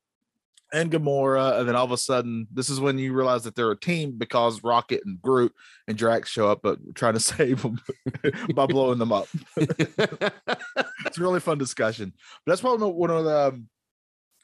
[0.73, 3.71] and Gamora, and then all of a sudden, this is when you realize that they're
[3.71, 5.53] a team because Rocket and Groot
[5.87, 7.79] and Drax show up, but trying to save them
[8.55, 9.27] by blowing them up.
[9.57, 12.13] it's a really fun discussion.
[12.45, 13.67] But that's probably one of the, um,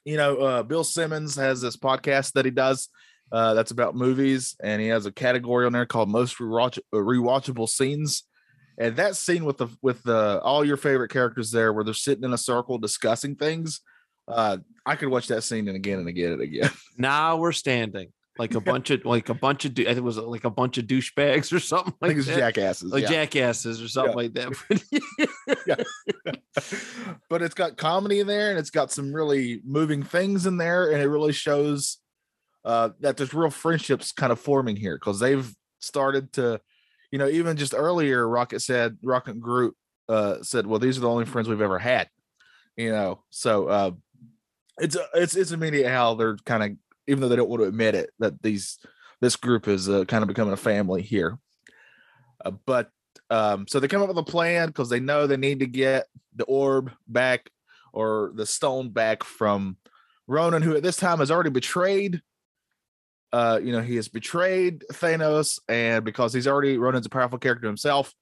[0.04, 2.88] you know, uh, Bill Simmons has this podcast that he does
[3.32, 6.98] uh, that's about movies, and he has a category on there called most rewatch- uh,
[6.98, 8.22] rewatchable scenes.
[8.78, 12.24] And that scene with the with the all your favorite characters there, where they're sitting
[12.24, 13.80] in a circle discussing things,
[14.28, 16.70] Uh, I could watch that scene and again and again and again.
[16.98, 20.18] Now we're standing like a bunch of like a bunch of I think it was
[20.18, 22.38] like a bunch of douchebags or something I like think it's that.
[22.38, 22.92] jackasses.
[22.92, 23.08] like yeah.
[23.08, 25.86] jackasses or something like that.
[27.28, 30.92] but it's got comedy in there and it's got some really moving things in there
[30.92, 31.98] and it really shows
[32.64, 36.60] uh that there's real friendships kind of forming here because they've started to
[37.10, 39.74] you know even just earlier rocket said rocket groot
[40.08, 42.08] uh said well these are the only friends we've ever had
[42.76, 43.90] you know so uh
[44.78, 46.70] it's it's it's immediate how they're kind of
[47.06, 48.78] even though they don't want to admit it that these
[49.20, 51.38] this group is uh, kind of becoming a family here
[52.44, 52.90] uh, but
[53.30, 56.06] um, so they come up with a plan because they know they need to get
[56.34, 57.50] the orb back
[57.92, 59.76] or the stone back from
[60.26, 62.20] Ronan, who at this time has already betrayed.
[63.32, 67.66] Uh, you know, he has betrayed Thanos, and because he's already Ronan's a powerful character
[67.66, 68.14] himself,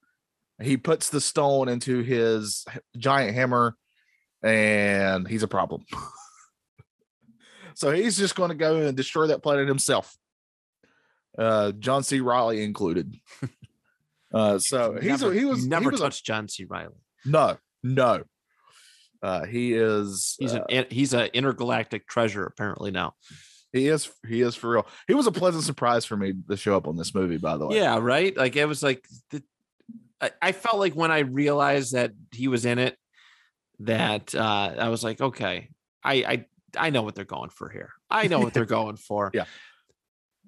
[0.63, 2.65] he puts the stone into his
[2.97, 3.77] giant hammer,
[4.43, 5.85] and he's a problem.
[7.75, 10.17] so he's just going to go and destroy that planet himself.
[11.37, 12.21] Uh, John C.
[12.21, 13.15] Reilly included.
[14.33, 16.65] Uh, so he's never, a, he was never he was a- touched John C.
[16.65, 16.97] Reilly.
[17.25, 18.25] no, no.
[19.23, 20.35] Uh, he is.
[20.41, 23.15] He's uh, an he's an intergalactic treasure apparently now.
[23.73, 24.11] he is.
[24.27, 24.87] He is for real.
[25.07, 27.37] He was a pleasant surprise for me to show up on this movie.
[27.37, 27.77] By the way.
[27.77, 28.37] Yeah, right.
[28.37, 29.41] Like it was like the,
[30.21, 32.99] I, I felt like when I realized that he was in it,
[33.79, 35.69] that uh, I was like, okay,
[36.03, 36.47] I I
[36.79, 37.91] I know what they're going for here.
[38.11, 39.31] I know what they're going for.
[39.35, 39.45] Yeah.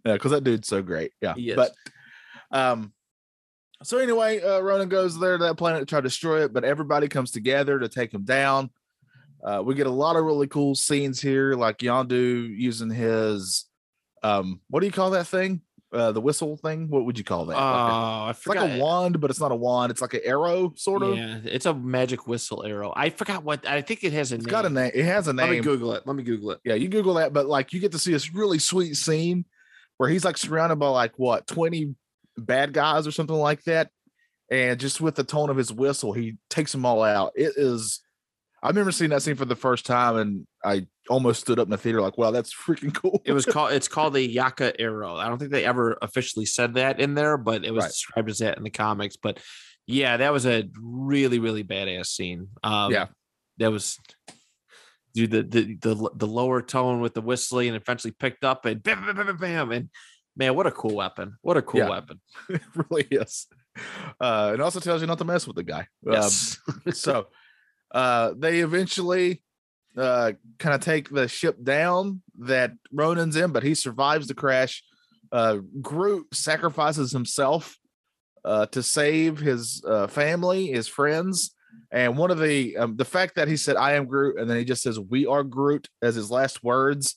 [0.04, 1.12] Yeah, because that dude's so great.
[1.20, 1.34] Yeah.
[1.56, 1.72] But
[2.50, 2.92] um
[3.82, 6.64] so anyway, uh Ronan goes there to that planet to try to destroy it, but
[6.64, 8.70] everybody comes together to take him down.
[9.44, 13.66] Uh we get a lot of really cool scenes here, like Yondu using his
[14.22, 15.62] um what do you call that thing?
[15.92, 16.88] Uh the whistle thing?
[16.88, 17.54] What would you call Oh, that?
[17.54, 20.20] Like a- I it's like a wand, but it's not a wand, it's like an
[20.24, 21.16] arrow, sort of.
[21.16, 22.92] Yeah, it's a magic whistle arrow.
[22.96, 24.50] I forgot what I think it has a It's name.
[24.50, 24.90] got a name.
[24.94, 25.46] It has a name.
[25.48, 25.60] Let me.
[25.60, 26.02] Google it.
[26.06, 26.60] Let me Google it.
[26.64, 29.44] yeah, you Google that, but like you get to see this really sweet scene
[29.98, 31.94] where he's like surrounded by like what 20
[32.36, 33.88] bad guys or something like that.
[34.50, 37.32] And just with the tone of his whistle, he takes them all out.
[37.34, 38.00] It is
[38.66, 41.70] I remember seeing that scene for the first time and I almost stood up in
[41.70, 43.22] the theater like, wow, that's freaking cool.
[43.24, 45.14] It was called it's called the Yaka arrow.
[45.14, 47.88] I don't think they ever officially said that in there, but it was Right.
[47.90, 49.16] described as that in the comics.
[49.16, 49.38] But
[49.86, 52.48] yeah, that was a really, really badass scene.
[52.64, 53.06] Um Yeah.
[53.58, 53.98] that was
[55.14, 58.82] dude the the the, the lower tone with the whistling and eventually picked up and
[58.82, 59.90] bam, bam, bam, bam, bam, and
[60.36, 61.36] man, what a cool weapon.
[61.42, 61.88] What a cool Yeah.
[61.88, 62.20] weapon.
[62.48, 63.46] it really is.
[64.20, 65.80] Uh it also tells you not to mess with the guy.
[65.80, 66.58] Um, Yes.
[66.94, 67.28] so
[67.92, 69.42] uh they eventually
[69.96, 74.82] uh kind of take the ship down that Ronan's in, but he survives the crash.
[75.32, 77.76] Uh Groot sacrifices himself
[78.44, 81.52] uh to save his uh family, his friends.
[81.92, 84.56] And one of the um, the fact that he said I am Groot and then
[84.56, 87.16] he just says we are Groot as his last words.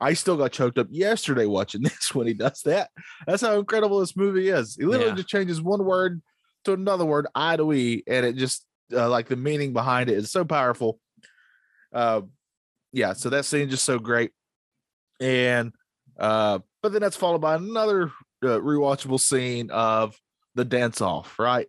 [0.00, 2.90] I still got choked up yesterday watching this when he does that.
[3.26, 4.76] That's how incredible this movie is.
[4.76, 5.16] He literally Yeah.
[5.16, 6.20] just changes one word
[6.64, 10.16] to another word, I to we, and it just uh, like the meaning behind it
[10.16, 10.98] is so powerful.
[11.92, 12.22] Uh,
[12.92, 14.32] yeah, so that scene just so great,
[15.20, 15.72] and
[16.18, 20.18] uh, but then that's followed by another uh, rewatchable scene of
[20.54, 21.68] the dance off, right?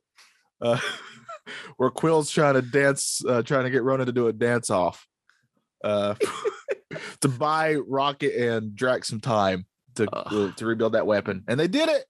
[0.61, 0.79] Uh,
[1.77, 5.05] where Quill's trying to dance, uh, trying to get Ronan to do a dance off,
[5.83, 6.15] uh,
[7.21, 11.67] to buy Rocket and Drax some time to uh, to rebuild that weapon, and they
[11.67, 12.05] did it,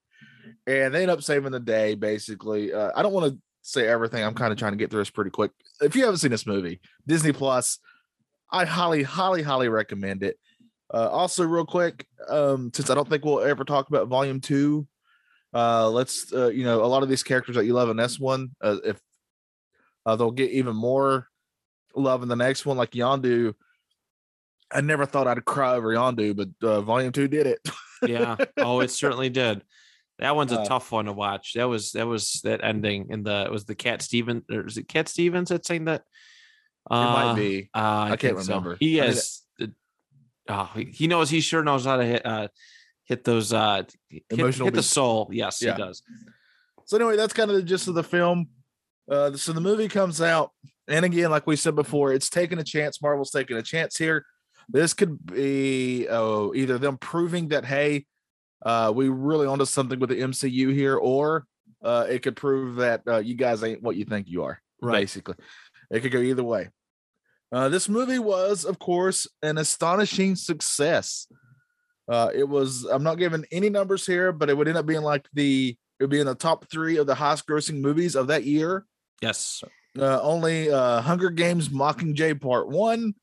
[0.67, 1.95] and they end up saving the day.
[1.95, 4.23] Basically, uh, I don't want to say everything.
[4.23, 5.51] I'm kind of trying to get through this pretty quick.
[5.81, 7.79] If you haven't seen this movie, Disney Plus,
[8.51, 10.37] I highly, highly, highly recommend it.
[10.93, 14.85] Uh, also, real quick, um, since I don't think we'll ever talk about Volume Two,
[15.53, 18.19] uh, let's uh, you know a lot of these characters that you love in this
[18.19, 19.01] one, uh, if
[20.05, 21.27] uh, they'll get even more
[21.95, 23.55] love in the next one, like Yondu.
[24.71, 27.59] I never thought I'd cry over Yondu, but uh, Volume Two did it.
[28.05, 28.35] yeah.
[28.57, 29.63] Oh, it certainly did.
[30.23, 31.51] That one's a Uh, tough one to watch.
[31.55, 34.77] That was that was that ending in the it was the Cat Stevens or is
[34.77, 36.03] it Cat Stevens that saying that?
[36.89, 37.69] it might be.
[37.73, 38.53] Uh, I, can't think so.
[38.53, 38.77] remember.
[38.79, 39.75] He I mean,
[40.47, 41.29] oh, he- he knows.
[41.29, 42.25] He sure knows how to hit.
[42.25, 42.47] Uh,
[43.03, 43.51] hit those.
[43.51, 45.29] Uh, hit, Emotional hit the soul.
[45.31, 45.75] Yes, Yeah.
[45.75, 46.01] he does.
[46.85, 48.47] So anyway, that's kind of the gist of the film.
[49.11, 50.51] Uh, so the movie comes out,
[50.87, 53.01] and again, like we said before, it's taking a chance.
[53.01, 54.25] Marvel's taking a chance here.
[54.69, 58.05] This could be oh, either them proving that hey,
[58.65, 61.45] uh, we really onto something with the MCU here, or
[61.83, 64.61] uh, it could prove that uh, you guys ain't what you think you are.
[64.81, 65.01] Right.
[65.01, 65.35] Basically,
[65.91, 66.69] it could go either way.
[67.51, 71.27] Uh, this movie was, of course, an astonishing success.
[72.07, 72.83] Uh, it was.
[72.85, 76.03] I'm not giving any numbers here, but it would end up being like the it
[76.03, 78.85] would be in the top three of the highest grossing movies of that year.
[79.21, 79.63] Yes.
[79.97, 83.13] Uh, only uh, Hunger Games Mockingjay Part One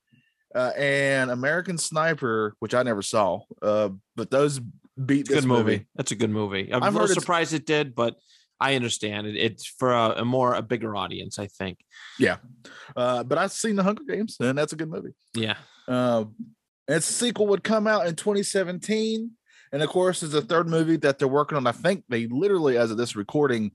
[0.55, 3.41] uh, and American Sniper, which I never saw.
[3.61, 4.61] Uh, but those
[5.05, 5.87] beat It's a this good movie.
[5.97, 6.73] That's a good movie.
[6.73, 8.17] I'm a little surprised it did, but
[8.61, 9.37] I understand it.
[9.37, 11.79] It's for a, a more a bigger audience, I think.
[12.19, 12.37] Yeah,
[12.97, 15.15] uh, but I've seen the Hunger Games, and that's a good movie.
[15.35, 15.57] Yeah.
[15.89, 16.35] Um,
[16.87, 19.31] its sequel would come out in 2017,
[19.73, 21.67] and of course, is the third movie that they're working on.
[21.67, 23.73] I think they literally, as of this recording,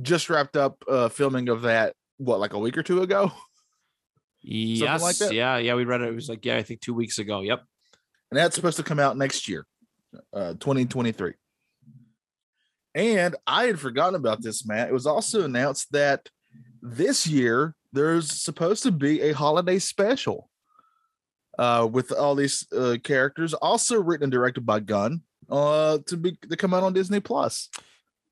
[0.00, 1.94] just wrapped up uh, filming of that.
[2.16, 3.32] What, like a week or two ago?
[4.42, 5.02] Yes.
[5.02, 5.32] like?
[5.32, 5.58] Yeah.
[5.58, 5.74] Yeah.
[5.74, 6.08] We read it.
[6.08, 7.42] It was like, yeah, I think two weeks ago.
[7.42, 7.62] Yep.
[8.30, 9.66] and that's supposed to come out next year,
[10.32, 11.34] uh, 2023.
[12.94, 14.88] And I had forgotten about this, Matt.
[14.88, 16.28] It was also announced that
[16.82, 20.50] this year there's supposed to be a holiday special
[21.58, 26.36] uh, with all these uh, characters, also written and directed by Gunn, uh, to be
[26.48, 27.68] to come out on Disney Plus.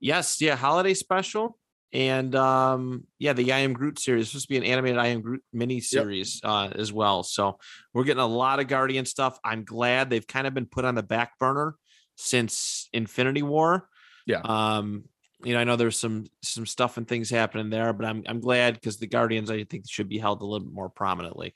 [0.00, 0.40] Yes.
[0.40, 0.56] Yeah.
[0.56, 1.58] Holiday special.
[1.92, 5.08] And um, yeah, the I Am Groot series is supposed to be an animated I
[5.08, 7.22] Am Groot mini series uh, as well.
[7.22, 7.58] So
[7.94, 9.38] we're getting a lot of Guardian stuff.
[9.42, 11.76] I'm glad they've kind of been put on the back burner
[12.16, 13.88] since Infinity War.
[14.26, 14.40] Yeah.
[14.44, 15.04] Um,
[15.42, 18.40] you know, I know there's some some stuff and things happening there, but I'm I'm
[18.40, 21.54] glad because the Guardians I think should be held a little bit more prominently.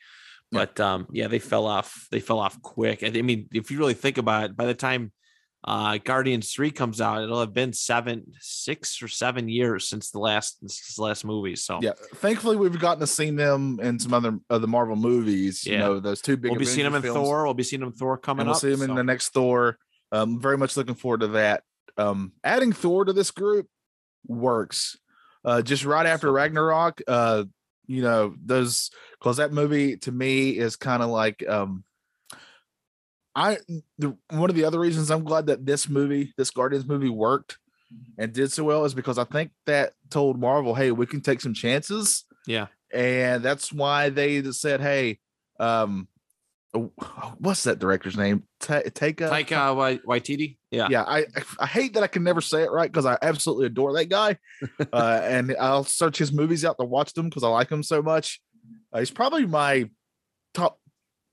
[0.53, 2.07] But um, yeah, they fell off.
[2.11, 3.03] They fell off quick.
[3.03, 5.11] I I mean, if you really think about it, by the time
[5.65, 10.19] uh Guardians 3 comes out, it'll have been seven, six or seven years since the
[10.19, 11.55] last since the last movie.
[11.57, 15.65] So Yeah, thankfully we've gotten to see them in some other of the Marvel movies.
[15.65, 15.79] You Yeah.
[15.81, 16.51] know, those two big.
[16.51, 17.15] we'll be seeing them in films.
[17.29, 17.45] Thor.
[17.45, 18.61] We'll be seeing them in Thor coming and we'll up.
[18.61, 19.79] see him in the next Thor.
[20.11, 21.63] Um, very much looking forward to that.
[21.97, 23.67] Um, adding Thor to this group
[24.27, 24.99] works.
[25.45, 27.45] Uh, just right after Ragnarok, uh,
[27.87, 31.83] you know, those because that movie to me is kind of like um,
[33.35, 33.59] I
[33.99, 37.59] the one of the other reasons I'm glad that this movie, this Guardians movie, worked
[38.19, 41.41] and did so well is because I think that told Marvel, hey, we can take
[41.41, 42.67] some chances yeah.
[42.93, 45.19] and that's why they said, "Hey,
[45.61, 46.09] um,
[46.75, 46.91] oh,
[47.39, 48.45] what's that director's name?
[48.61, 50.57] Ta- Taika." Taika Wai- Waititi.
[50.71, 50.89] Yeah.
[50.91, 51.27] Yeah, I
[51.59, 54.39] I hate that I can never say it right because I absolutely adore that guy,
[54.93, 58.03] uh, and I'll search his movies out to watch them because I like him so
[58.03, 58.41] much.
[58.93, 59.89] Uh, he's probably my
[60.55, 60.79] top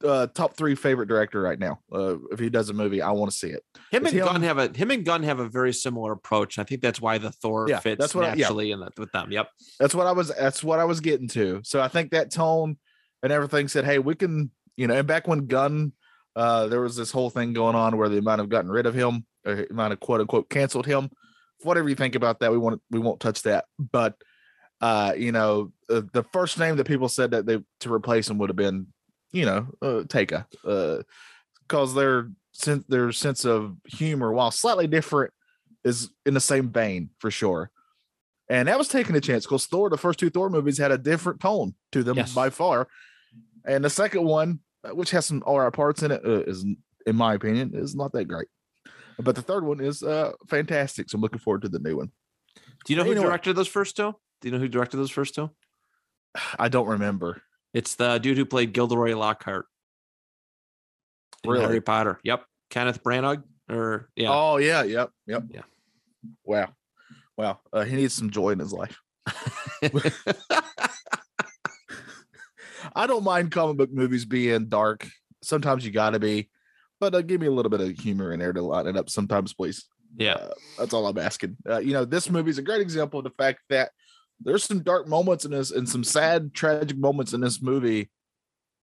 [0.03, 1.79] uh, top three favorite director right now.
[1.91, 3.63] Uh, if he does a movie, I want to see it.
[3.91, 6.57] Him and Gunn have a him and Gunn have a very similar approach.
[6.59, 8.35] I think that's why the Thor Yeah, fits that's what I- yeah.
[8.35, 9.31] naturally in the, with them.
[9.31, 9.49] Yep.
[9.79, 10.29] That's what I was.
[10.35, 11.61] That's what I was getting to.
[11.63, 12.77] So I think that tone
[13.23, 14.95] and everything said, "Hey, we can," you know.
[14.95, 15.91] And back when Gunn,
[16.35, 18.93] uh, there was this whole thing going on where they might have gotten rid of
[18.93, 21.09] him, or he might have quote unquote canceled him.
[21.63, 23.65] Whatever you think about that, we want we won't touch that.
[23.77, 24.15] But
[24.79, 28.37] uh, you know, uh, the first name that people said that they to replace him
[28.37, 28.87] would have been,
[29.32, 31.03] you know, uh, Taika, uh,
[31.67, 35.34] because their sense their sense of humor, while slightly different,
[35.84, 37.71] is in the same vein for sure.
[38.49, 40.97] And that was taking a chance because Thor, the first two Thor movies had a
[40.97, 42.34] different tone to them Yes.
[42.34, 42.88] by far.
[43.63, 46.65] And the second one, uh, which has some all right parts in it, uh, is,
[47.05, 48.47] in my opinion, is not that great.
[49.19, 51.09] But the third one is uh, fantastic.
[51.09, 52.11] So I'm looking forward to the new one.
[52.86, 53.27] Do you know who you know what?
[53.27, 54.15] directed those first two?
[54.41, 55.51] Do you know who directed those first two?
[56.57, 57.41] I don't remember.
[57.74, 59.65] It's the dude who played Gilderoy Lockhart.
[61.45, 61.61] Really?
[61.61, 62.20] Harry Potter.
[62.24, 62.43] Yep.
[62.70, 63.43] Kenneth Branagh.
[63.70, 64.30] Or yeah.
[64.32, 64.84] Oh, yeah.
[64.84, 65.11] Yep.
[65.28, 65.43] Yep.
[65.51, 65.61] Yeah.
[66.43, 66.70] Wow.
[67.38, 67.59] Wow.
[67.72, 68.99] Uh, he needs some joy in his life.
[72.95, 75.07] I don't mind comic book movies being dark.
[75.43, 76.49] Sometimes you got to be,
[76.99, 79.09] but uh, give me a little bit of humor in there to line it up
[79.09, 79.86] sometimes, please.
[80.17, 80.34] yeah.
[80.34, 81.55] Uh, that's all I'm asking.
[81.70, 83.91] Uh, you know, this movie is a great example of the fact that
[84.41, 88.09] there's some dark moments in this and some sad, tragic moments in this movie.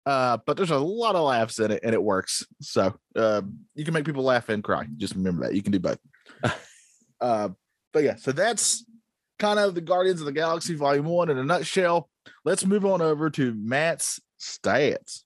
[0.05, 2.45] Uh, but there's a lot of laughs in it and it works.
[2.61, 3.41] So uh,
[3.75, 4.87] you can make people laugh and cry.
[4.97, 5.55] Just remember that.
[5.55, 5.99] You can do both.
[7.21, 7.49] uh,
[7.93, 8.85] but yeah, so that's
[9.37, 12.09] kind of the Guardians of the Galaxy Volume One in a nutshell.
[12.45, 15.23] Let's move on over to Matt's stats.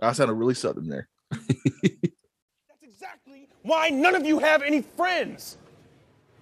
[0.00, 1.08] I sounded really southern there.
[1.30, 5.58] That's exactly why none of you have any friends.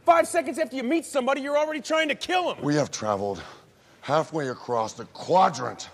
[0.05, 2.63] Five seconds after you meet somebody, you're already trying to kill him.
[2.63, 3.43] We have traveled
[4.03, 5.89] halfway across the quadrant,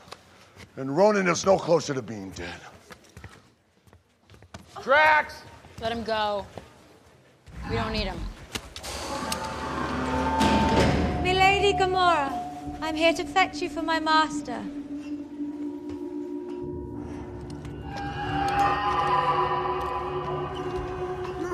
[0.76, 2.60] and Ronan is no closer to being dead.
[4.82, 5.42] Drax!
[5.80, 6.44] Let him go.
[7.68, 8.18] We don't need him.
[11.22, 12.32] Milady Gamora,
[12.82, 14.60] I'm here to fetch you for my master.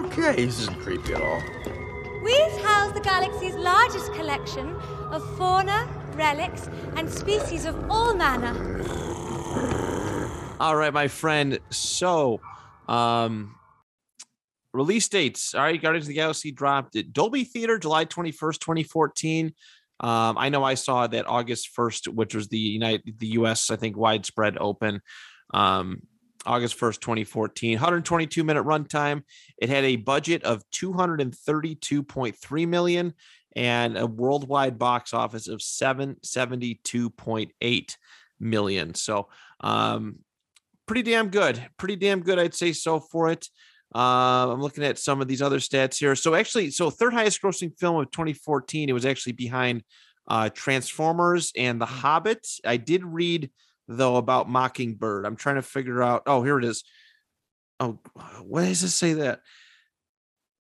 [0.06, 1.42] Okay, this isn't creepy at all.
[2.26, 4.74] We've housed the galaxy's largest collection
[5.12, 8.82] of fauna, relics, and species of all manner.
[10.58, 11.60] All right, my friend.
[11.70, 12.40] So,
[12.88, 13.54] um,
[14.72, 15.54] release dates.
[15.54, 19.54] All right, Guardians of the Galaxy dropped at Dolby Theater July 21st, 2014.
[20.00, 23.76] Um, I know I saw that August 1st, which was the United the US, I
[23.76, 25.00] think, widespread open.
[25.54, 26.02] Um,
[26.46, 27.72] August 1st, 2014.
[27.74, 29.22] 122 minute runtime.
[29.58, 33.12] It had a budget of 232.3 million
[33.54, 37.96] and a worldwide box office of 772.8
[38.38, 38.94] million.
[38.94, 39.28] So,
[39.60, 40.18] um,
[40.86, 41.66] pretty damn good.
[41.78, 43.48] Pretty damn good, I'd say so for it.
[43.94, 46.16] Uh, I'm looking at some of these other stats here.
[46.16, 48.88] So actually, so third highest grossing film of 2014.
[48.88, 49.82] It was actually behind
[50.28, 52.46] uh, Transformers and The Hobbit.
[52.64, 53.50] I did read
[53.88, 55.26] though about Mockingbird.
[55.26, 56.22] I'm trying to figure out.
[56.26, 56.84] Oh, here it is.
[57.78, 57.98] Oh,
[58.42, 59.40] what does it say that?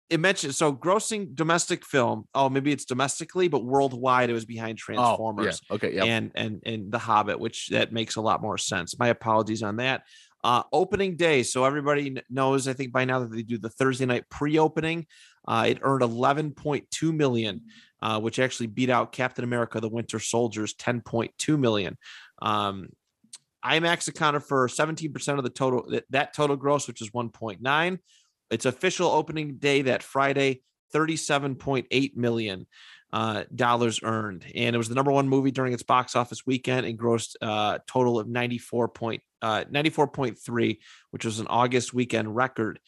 [0.10, 2.28] It mentioned so grossing domestic film.
[2.36, 5.62] Oh, maybe it's domestically, but worldwide it was behind Transformers.
[5.64, 5.76] Oh, yeah.
[5.76, 5.96] Okay.
[5.96, 6.04] Yeah.
[6.04, 9.00] And and and The Hobbit, which that makes a lot more sense.
[9.00, 10.04] My apologies on that.
[10.44, 11.42] Uh, opening day.
[11.42, 15.08] So everybody knows, I think by now that they do the Thursday night pre-opening.
[15.48, 17.62] Uh, it earned 11.2 million,
[18.00, 21.98] uh, which actually beat out Captain America: The Winter Soldier's 10.2 million.
[22.44, 22.90] Um,
[23.66, 28.00] IMAX accounted for 17% of the total that total gross, which is 1.9.
[28.52, 30.62] Its official opening day that Friday,
[30.94, 32.68] 37.8 million
[33.12, 36.86] uh, dollars earned, and it was the number one movie during its box office weekend
[36.86, 40.78] and grossed a uh, total of 94 point, uh, 94.3,
[41.12, 42.80] which was an August weekend record.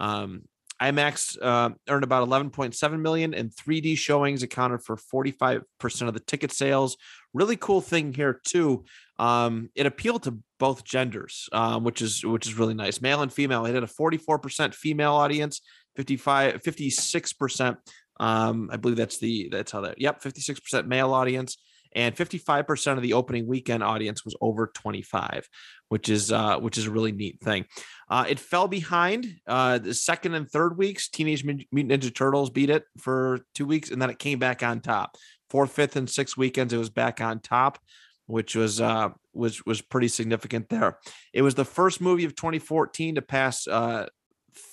[0.00, 0.42] Um,
[0.82, 5.62] IMAX uh, earned about 11.7 million, and 3D showings accounted for 45%
[6.08, 6.96] of the ticket sales.
[7.32, 8.84] Really cool thing here too.
[9.18, 13.32] Um, it appealed to both genders, um, which is which is really nice, male and
[13.32, 13.64] female.
[13.66, 15.60] It had a 44% female audience,
[15.96, 17.76] 55, 56%.
[18.18, 20.00] Um, I believe that's the that's how that.
[20.00, 21.56] Yep, 56% male audience,
[21.94, 25.48] and 55% of the opening weekend audience was over 25
[25.92, 27.66] which is uh, which is a really neat thing.
[28.08, 31.10] Uh, it fell behind uh, the second and third weeks.
[31.10, 34.80] Teenage mutant ninja turtles beat it for two weeks and then it came back on
[34.80, 35.18] top.
[35.50, 37.78] Fourth fifth and sixth weekends it was back on top
[38.24, 40.98] which was uh was was pretty significant there.
[41.34, 44.06] It was the first movie of 2014 to pass uh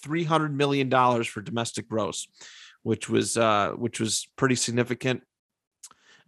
[0.03, 2.28] 300 million dollars for domestic gross
[2.84, 5.24] which was uh which was pretty significant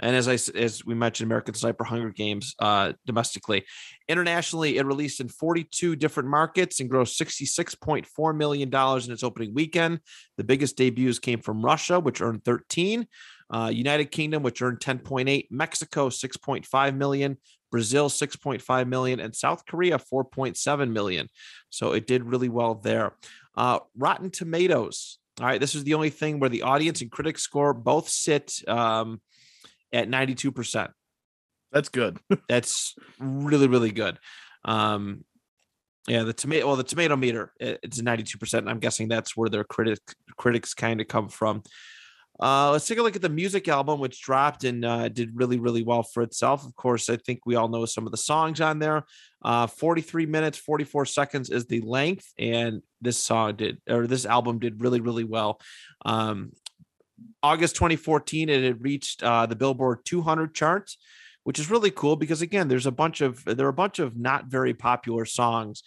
[0.01, 3.65] and as I as we mentioned, American Sniper Hunger Games uh, domestically,
[4.09, 9.53] internationally, it released in 42 different markets and grossed 66.4 million dollars in its opening
[9.53, 9.99] weekend.
[10.37, 13.07] The biggest debuts came from Russia, which earned 13.
[13.53, 17.37] Uh, United Kingdom, which earned 10.8, Mexico 6.5 million,
[17.69, 21.27] Brazil 6.5 million, and South Korea 4.7 million.
[21.69, 23.13] So it did really well there.
[23.55, 25.19] Uh, Rotten Tomatoes.
[25.39, 28.61] All right, this is the only thing where the audience and critics score both sit
[28.67, 29.21] um,
[29.93, 30.89] at 92%.
[31.71, 32.19] That's good.
[32.49, 34.17] That's really, really good.
[34.65, 35.23] Um,
[36.07, 38.67] yeah, the tomato, well, the tomato meter, it's 92%.
[38.67, 39.99] I'm guessing that's where their critic,
[40.35, 41.61] critics kind of come from.
[42.41, 45.59] Uh, let's take a look at the music album, which dropped and uh, did really,
[45.59, 46.65] really well for itself.
[46.65, 49.05] Of course, I think we all know some of the songs on there.
[49.43, 54.57] Uh, 43 minutes, 44 seconds is the length, and this song did, or this album
[54.57, 55.59] did really, really well.
[56.03, 56.51] Um,
[57.43, 60.97] August 2014, it had reached uh, the Billboard 200 charts,
[61.43, 64.17] which is really cool because again, there's a bunch of there are a bunch of
[64.17, 65.84] not very popular songs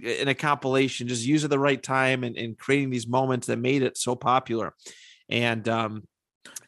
[0.00, 3.58] in a compilation, just use at the right time and, and creating these moments that
[3.58, 4.74] made it so popular.
[5.28, 6.04] And um,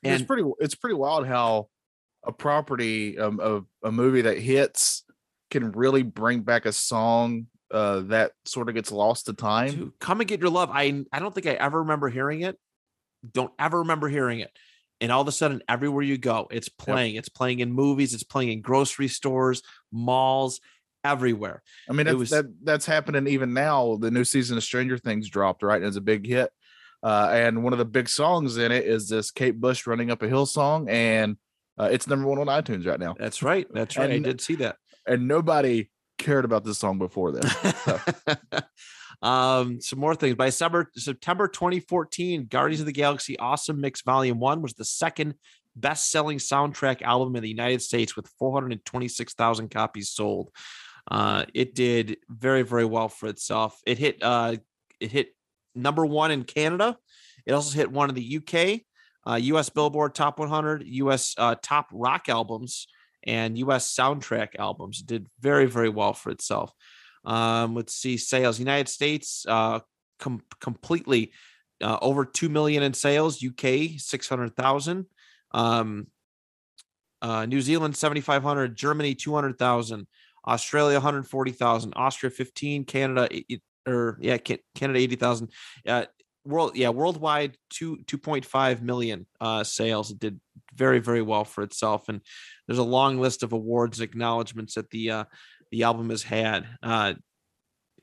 [0.03, 1.69] and it's pretty it's pretty wild how
[2.23, 5.05] a property um, of a movie that hits
[5.51, 9.71] can really bring back a song uh, that sort of gets lost to time.
[9.71, 10.71] Dude, come and get your love.
[10.73, 12.59] I I don't think I ever remember hearing it
[13.33, 14.51] don't ever remember hearing it.
[15.01, 17.15] And all of a sudden, everywhere you go, it's playing.
[17.15, 17.21] Yep.
[17.21, 18.15] It's playing in movies.
[18.15, 19.63] It's playing in grocery stores,
[19.93, 20.61] malls,
[21.05, 21.63] everywhere.
[21.89, 23.97] I mean, that's, was, that that's happening even now.
[23.97, 25.77] The new season of Stranger Things dropped, right?
[25.77, 26.51] And it's a big hit.
[27.03, 30.23] Uh, and one of the big songs in it is this Kate Bush running up
[30.23, 31.37] a hill song, and
[31.79, 33.15] uh, it's number one on iTunes right now.
[33.19, 33.67] That's right.
[33.73, 34.11] That's right.
[34.11, 34.77] And, I did see that.
[35.07, 37.75] And nobody cared about this song before then.
[37.85, 38.01] So.
[39.23, 40.35] Um, some more things.
[40.35, 45.35] By September, September 2014, Guardians of the Galaxy Awesome Mix Volume 1 was the second
[45.77, 50.51] best selling soundtrack album in the United States with 426,000 copies sold.
[51.11, 53.79] Uh, it did very, very well for itself.
[53.87, 54.57] It hit, uh,
[55.01, 55.35] it hit
[55.75, 56.97] number one in Canada.
[57.47, 58.81] It also hit one in the UK,
[59.27, 62.87] uh, US Billboard Top 100, US uh, Top Rock Albums,
[63.25, 65.03] and US Soundtrack Albums.
[65.03, 66.73] Did very, very well for itself.
[67.25, 68.59] Um, let's see sales.
[68.59, 69.81] United States uh,
[70.19, 71.33] com- completely
[71.83, 73.43] uh, over two million in sales.
[73.45, 75.07] UK six hundred thousand.
[75.53, 76.09] Um,
[77.23, 78.77] uh, New Zealand seventy five hundred.
[78.77, 80.07] Germany two hundred thousand.
[80.47, 81.95] Australia one hundred forty thousand.
[81.97, 82.85] Austria fifteen.
[82.85, 83.29] Canada
[83.87, 84.39] or yeah,
[84.75, 85.51] Canada eighty thousand.
[85.87, 86.05] Uh,
[86.45, 90.39] world yeah worldwide two 2.5 million uh sales it did
[90.75, 92.21] very very well for itself and
[92.67, 95.25] there's a long list of awards and acknowledgments at the uh
[95.71, 96.67] the album has had.
[96.83, 97.15] Uh,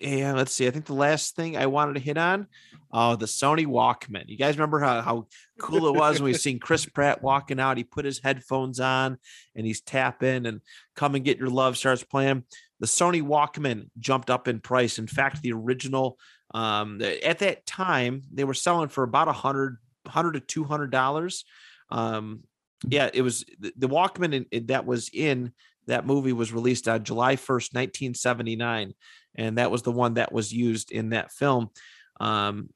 [0.02, 0.68] and let's see.
[0.68, 2.48] I think the last thing I wanted to hit on,
[2.92, 4.26] uh, the Sony Walkman.
[4.28, 5.28] You guys remember how, how
[5.60, 7.78] cool it was when we seen Chris Pratt walking out?
[7.78, 9.18] He put his headphones on
[9.56, 10.62] and he's tapping and
[10.96, 12.44] "Come and Get Your Love" starts playing.
[12.80, 14.98] The Sony Walkman jumped up in price.
[14.98, 16.18] In fact, the original
[16.54, 20.92] um, at that time they were selling for about a hundred, hundred to two hundred
[20.92, 21.46] dollars.
[21.90, 22.44] Um,
[22.88, 25.54] yeah, it was the, the Walkman in, in- that was in
[25.88, 28.94] that movie was released on July 1st, 1979.
[29.36, 31.70] And that was the one that was used in that film.
[32.20, 32.70] Um,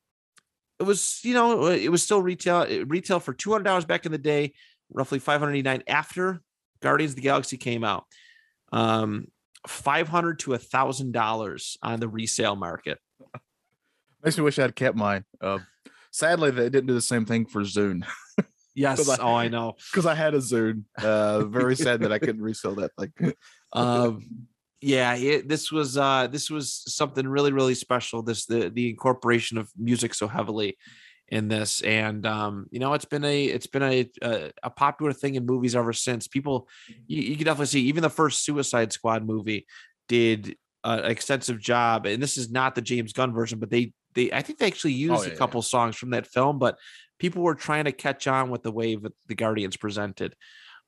[0.80, 4.54] it was, you know, it was still retail, retail for $200 back in the day,
[4.92, 6.42] roughly 589 after
[6.82, 8.06] Guardians of the Galaxy came out.
[8.72, 9.28] Um,
[9.68, 13.00] 500 to a thousand dollars on the resale market.
[14.24, 15.24] Makes me wish I'd kept mine.
[15.40, 15.60] Uh,
[16.12, 18.06] sadly, they didn't do the same thing for Zune
[18.76, 19.08] Yes.
[19.10, 19.74] I- oh, I know.
[19.92, 20.84] because I had a Zune.
[20.98, 23.34] Uh, very sad that I couldn't resell that thing.
[23.74, 24.22] um
[24.82, 29.58] yeah it, this was uh this was something really really special this the the incorporation
[29.58, 30.78] of music so heavily
[31.30, 35.12] in this and um you know it's been a it's been a a, a popular
[35.12, 36.68] thing in movies ever since people
[37.08, 39.66] you, you can definitely see even the first suicide squad movie
[40.08, 43.92] did uh, an extensive job and this is not the james gunn version but they
[44.16, 45.38] they i think they actually used yeah, a yeah.
[45.38, 46.78] couple songs from that film but
[47.20, 50.36] people were trying to catch on with the way that the guardians presented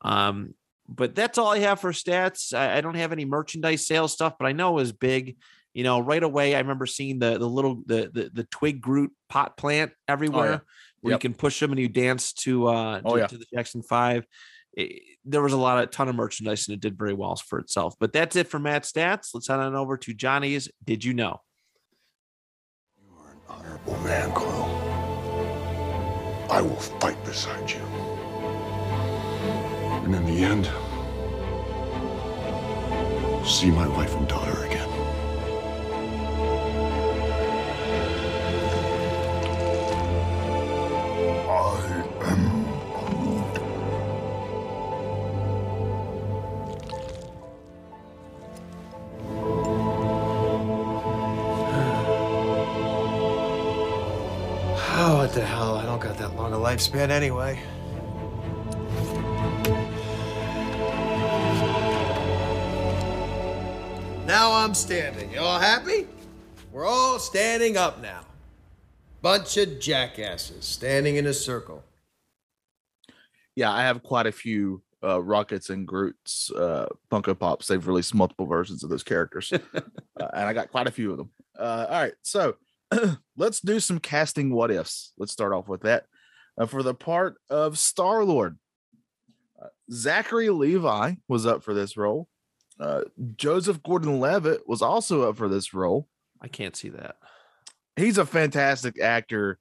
[0.01, 0.53] um
[0.87, 2.53] but that's all I have for stats.
[2.57, 5.37] I, I don't have any merchandise sales stuff, but I know it was big.
[5.73, 9.11] You know, right away I remember seeing the the little the the, the twig Groot
[9.29, 10.63] pot plant everywhere
[11.01, 11.23] where Yep.
[11.23, 13.27] you can push them and you dance to uh Oh, to, yeah.
[13.27, 14.25] to the Jackson Five.
[14.73, 17.59] It- there was a lot of ton of merchandise and it did very well for
[17.59, 17.95] itself.
[17.99, 19.31] But that's it for Matt Stats.
[19.33, 20.69] Let's head on over to Johnny's.
[20.85, 21.41] Did you know?
[23.49, 24.65] Honorable man, Quill.
[26.49, 27.79] I will fight beside you.
[30.03, 30.65] And in the end,
[33.47, 34.86] see my wife and daughter again.
[55.09, 55.77] Oh, what the hell?
[55.77, 57.57] I don't got that long a lifespan anyway.
[64.25, 65.31] Now I'm standing.
[65.31, 66.09] You all happy?
[66.73, 68.19] We're all standing up now.
[69.21, 71.85] Bunch of jackasses standing in a circle.
[73.55, 77.67] Yeah, I have quite a few uh, Rockets and Groot's uh, Funko Pops.
[77.67, 79.79] They've released multiple versions of those characters, uh,
[80.19, 81.29] and I got quite a few of them.
[81.57, 82.57] Uh, all right, so
[83.37, 85.13] let's do some casting what ifs.
[85.17, 86.05] Let's start off with that.
[86.57, 88.57] Uh, for the part of Star Lord,
[89.61, 92.27] uh, Zachary Levi was up for this role.
[92.79, 93.01] Uh,
[93.35, 96.07] Joseph Gordon-Levitt was also up for this role.
[96.41, 97.15] I can't see that.
[97.95, 99.57] He's a fantastic actor,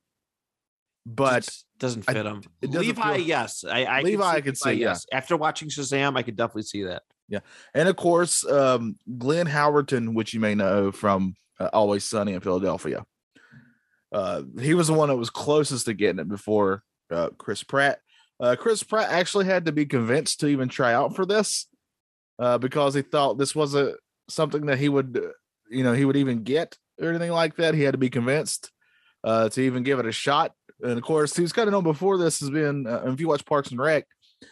[1.06, 2.42] but Just doesn't I- fit him.
[2.60, 3.64] it doesn't Levi, feel- yes.
[3.64, 4.88] I, I Levi, I could could Levi, see, yeah.
[4.88, 5.06] yes.
[5.12, 7.02] After watching Shazam, I could definitely see that.
[7.28, 7.40] Yeah.
[7.74, 12.40] And of course, um, Glenn Howerton, which you may know from uh, Always Sunny in
[12.40, 13.04] Philadelphia.
[14.12, 17.98] Uh, he was the one that was closest to getting it before uh, Chris Pratt.
[18.38, 21.66] Uh, Chris Pratt actually had to be convinced to even try out for this
[22.38, 23.96] uh, because he thought this wasn't
[24.28, 25.20] something that he would,
[25.70, 27.74] you know, he would even get or anything like that.
[27.74, 28.70] He had to be convinced
[29.24, 30.52] uh, to even give it a shot.
[30.82, 32.86] And of course, he was kind of known before this has been.
[32.86, 34.06] Uh, if you watch Parks and Rec,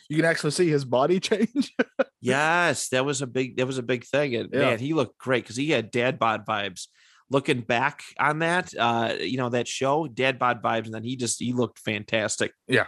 [0.08, 1.74] you can actually see his body change.
[2.20, 4.34] Yes, that was a big that was a big thing.
[4.34, 4.60] And Yeah.
[4.60, 6.86] man, he looked great because he had dad bod vibes.
[7.30, 11.16] Looking back on that, uh, you know, that show, dad bod vibes, and then he
[11.16, 12.52] just he looked fantastic.
[12.68, 12.86] Yeah.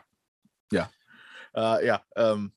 [0.70, 0.86] Yeah.
[1.54, 2.52] Uh yeah um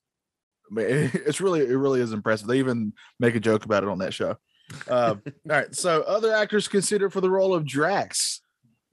[0.77, 4.13] it's really it really is impressive they even make a joke about it on that
[4.13, 4.35] show
[4.87, 8.41] uh, all right so other actors considered for the role of drax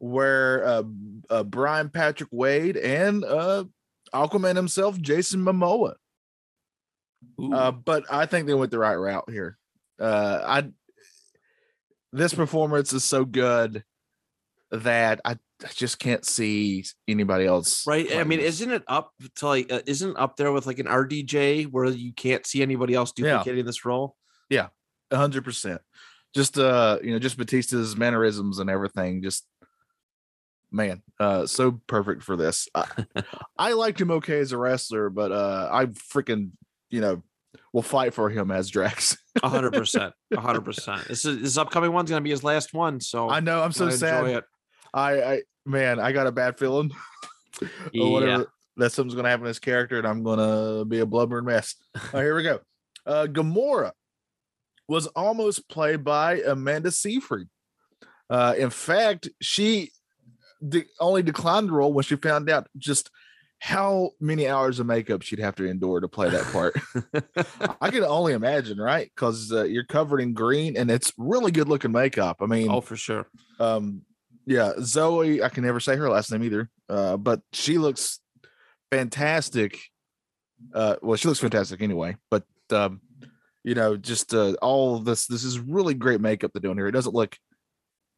[0.00, 0.82] were uh,
[1.28, 3.64] uh brian patrick wade and uh
[4.14, 5.94] aquaman himself jason momoa
[7.52, 9.58] uh but i think they went the right route here
[10.00, 10.64] uh i
[12.16, 13.84] this performance is so good
[14.70, 18.14] that i, I just can't see anybody else right.
[18.14, 18.60] I mean, this.
[18.60, 22.12] isn't it up to like uh, isn't up there with like an RDJ where you
[22.12, 23.38] can't see anybody else Yeah.
[23.38, 24.16] duplicating this role?
[24.50, 24.68] Yeah.
[25.10, 25.80] A hundred percent.
[26.34, 29.22] Just uh, you know, just Batista's mannerisms and everything.
[29.22, 29.46] Just
[30.70, 32.68] man, uh, so perfect for this.
[32.74, 33.06] I,
[33.58, 36.50] I liked him okay as a wrestler, but uh, I freaking
[36.90, 37.22] you know
[37.72, 39.16] will fight for him as Drax.
[39.42, 41.06] Hundred percent, hundred percent.
[41.08, 43.62] This is this upcoming one's gonna be his last one, so I know.
[43.62, 44.26] I'm so sad.
[44.26, 44.44] it.
[44.94, 46.90] I, I man, I got a bad feeling.
[47.62, 48.08] or Yeah.
[48.10, 51.74] whatever that something's gonna happen to this character, and I'm gonna be a blubbering mess.
[52.12, 52.60] Right, here we go.
[53.06, 53.92] Uh, Gamora
[54.88, 57.48] was almost played by Amanda Seyfried.
[58.28, 59.90] Uh, in fact, she
[60.66, 63.10] de- only declined the role when she found out just
[63.58, 66.78] how many hours of makeup she'd have to endure to play that part.
[67.80, 69.10] I can only imagine, right?
[69.14, 72.38] Because uh, you're covered in green and it's really good looking makeup.
[72.40, 73.26] I mean, oh, for sure.
[73.58, 74.02] um,
[74.46, 78.20] yeah, Zoe, I can never say her last name either, uh, but she looks
[78.92, 79.78] fantastic.
[80.72, 83.00] Uh, well, she looks fantastic anyway, but um,
[83.64, 86.86] you know, just uh, all of this, this is really great makeup they're doing here.
[86.86, 87.36] It doesn't look,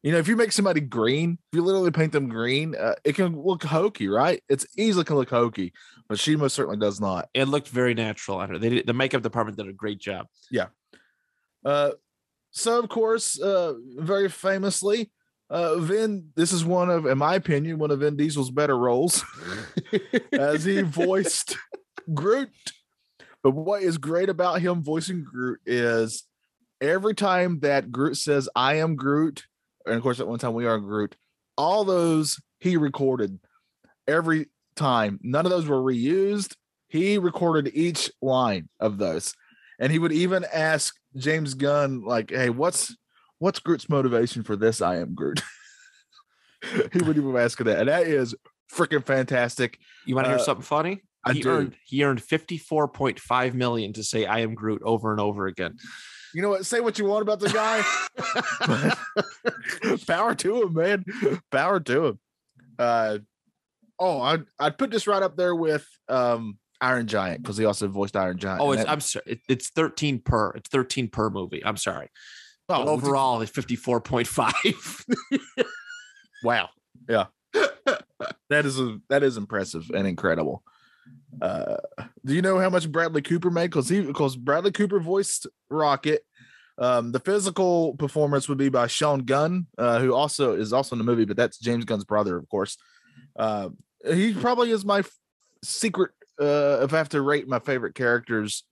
[0.01, 3.15] you know, if you make somebody green, if you literally paint them green, uh, it
[3.15, 4.41] can look hokey, right?
[4.47, 5.73] It's easily can look hokey,
[6.07, 7.27] but she most certainly does not.
[7.33, 8.57] It looked very natural on her.
[8.57, 10.27] They did, the makeup department did a great job.
[10.49, 10.67] Yeah.
[11.65, 11.91] Uh,
[12.51, 15.11] so of course, uh, very famously,
[15.49, 16.29] uh, Vin.
[16.35, 19.23] This is one of, in my opinion, one of Vin Diesel's better roles,
[20.31, 21.57] as he voiced
[22.13, 22.49] Groot.
[23.43, 26.23] But what is great about him voicing Groot is
[26.81, 29.43] every time that Groot says, "I am Groot,"
[29.85, 31.15] and of course, at one time we are Groot.
[31.57, 33.39] All those he recorded
[34.07, 35.19] every time.
[35.23, 36.55] None of those were reused.
[36.87, 39.33] He recorded each line of those,
[39.79, 42.95] and he would even ask James Gunn, like, "Hey, what's
[43.39, 44.81] what's Groot's motivation for this?
[44.81, 45.41] I am Groot."
[46.93, 48.35] he would even ask that, and that is
[48.73, 49.77] freaking fantastic.
[50.05, 51.01] You want to hear Uh, something funny?
[51.25, 51.49] I he do.
[51.49, 55.77] earned he earned 54.5 million to say I am Groot over and over again.
[56.33, 56.65] You know what?
[56.65, 57.83] Say what you want about the guy.
[60.07, 61.03] power to him, man.
[61.51, 62.19] Power to him.
[62.77, 63.17] Uh,
[63.99, 67.87] oh, I'd, I'd put this right up there with um, Iron Giant because he also
[67.87, 68.61] voiced Iron Giant.
[68.61, 69.23] Oh, it's that- I'm sorry.
[69.27, 70.51] It, it's 13 per.
[70.51, 71.65] It's 13 per movie.
[71.65, 72.09] I'm sorry.
[72.69, 75.39] oh, But overall, it's 54.5.
[76.43, 76.69] wow.
[77.07, 77.25] Yeah.
[78.49, 80.63] that is a, that is impressive and incredible.
[81.41, 81.77] Uh,
[82.25, 83.67] do you know how much Bradley Cooper made?
[83.67, 86.23] Because he because Bradley Cooper voiced Rocket.
[86.77, 90.97] Um, the physical performance would be by Sean Gunn, uh, who also is also in
[90.97, 92.77] the movie, but that's James Gunn's brother, of course.
[93.37, 93.69] Uh,
[94.09, 95.17] he probably is my f-
[95.61, 96.11] secret.
[96.39, 98.63] Uh, if I have to rate my favorite characters,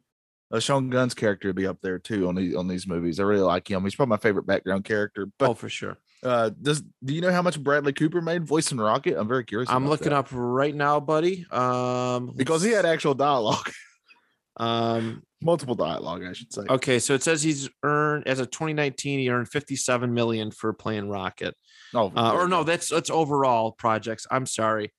[0.52, 3.20] uh, Sean Gunn's character would be up there too on these on these movies.
[3.20, 3.84] I really like him.
[3.84, 5.28] He's probably my favorite background character.
[5.38, 5.98] But oh, for sure.
[6.24, 9.18] Uh, does do you know how much Bradley Cooper made voicing Rocket?
[9.18, 9.70] I'm very curious.
[9.70, 10.18] I'm looking that.
[10.18, 11.46] up right now, buddy.
[11.52, 13.72] Um, because he had actual dialogue,
[14.58, 15.24] um.
[15.42, 16.64] multiple dialogue, I should say.
[16.70, 21.10] Okay, so it says he's earned as of 2019, he earned 57 million for playing
[21.10, 21.56] Rocket.
[21.94, 24.26] Oh, Uh, or no, that's that's overall projects.
[24.32, 24.92] I'm sorry,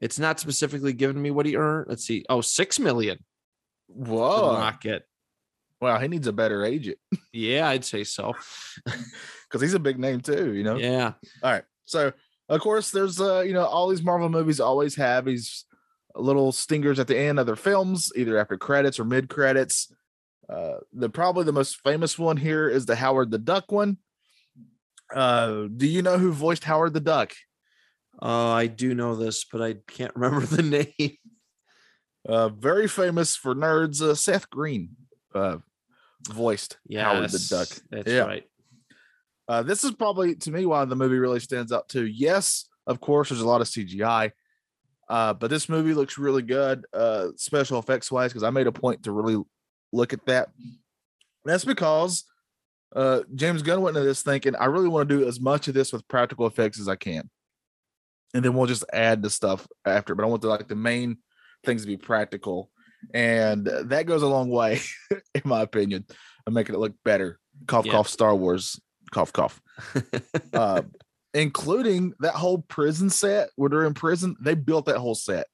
[0.00, 1.86] it's not specifically giving me what he earned.
[1.88, 2.24] Let's see.
[2.28, 3.18] Oh, six million
[3.88, 5.04] whoa, Rocket.
[5.80, 6.96] wow, he needs a better agent
[7.32, 8.32] Yeah, I'd say so.
[9.52, 10.54] because he's a big name too.
[10.54, 10.76] You know.
[10.76, 11.12] Yeah.
[11.42, 12.12] All right, so
[12.48, 15.64] of course, there's uh, you know, all these Marvel movies always have these
[16.14, 19.92] little stingers at the end of their films, either after credits or mid credits.
[20.48, 23.96] Uh, the probably the most famous one here is the Howard the Duck one.
[25.14, 27.32] Uh, do you know who voiced Howard the Duck?
[28.20, 30.62] Uh, I do know this, but I can't remember the
[30.98, 31.16] name.
[32.28, 34.90] uh, very famous for nerds, uh, Seth Green
[35.34, 35.58] uh,
[36.28, 37.68] voiced Howard the Duck.
[37.90, 38.20] That's Yeah.
[38.24, 38.44] right.
[39.48, 42.06] Uh, this is probably to me why the movie really stands out too.
[42.06, 44.30] Yes, of course, there's a lot of CGI,
[45.08, 48.72] uh, but this movie looks really good, uh, special effects wise, because I made a
[48.72, 49.42] point to really
[49.92, 50.48] look at that.
[51.44, 52.24] That's because
[52.94, 55.74] uh, James Gunn went into this thinking, I really want to do as much of
[55.74, 57.28] this with practical effects as I can,
[58.34, 60.14] and then we'll just add the stuff after.
[60.14, 61.18] But I want the like the main
[61.64, 62.70] things to be practical,
[63.12, 64.80] and that goes a long way,
[65.34, 66.06] in my opinion,
[66.46, 67.38] of making it look better.
[67.66, 67.92] Cough, Yeah.
[67.92, 68.80] cough, Star Wars,
[69.12, 69.60] cough, cough
[70.52, 70.82] uh,
[71.34, 74.36] including that whole prison set where they're in prison.
[74.40, 75.46] They built that whole set.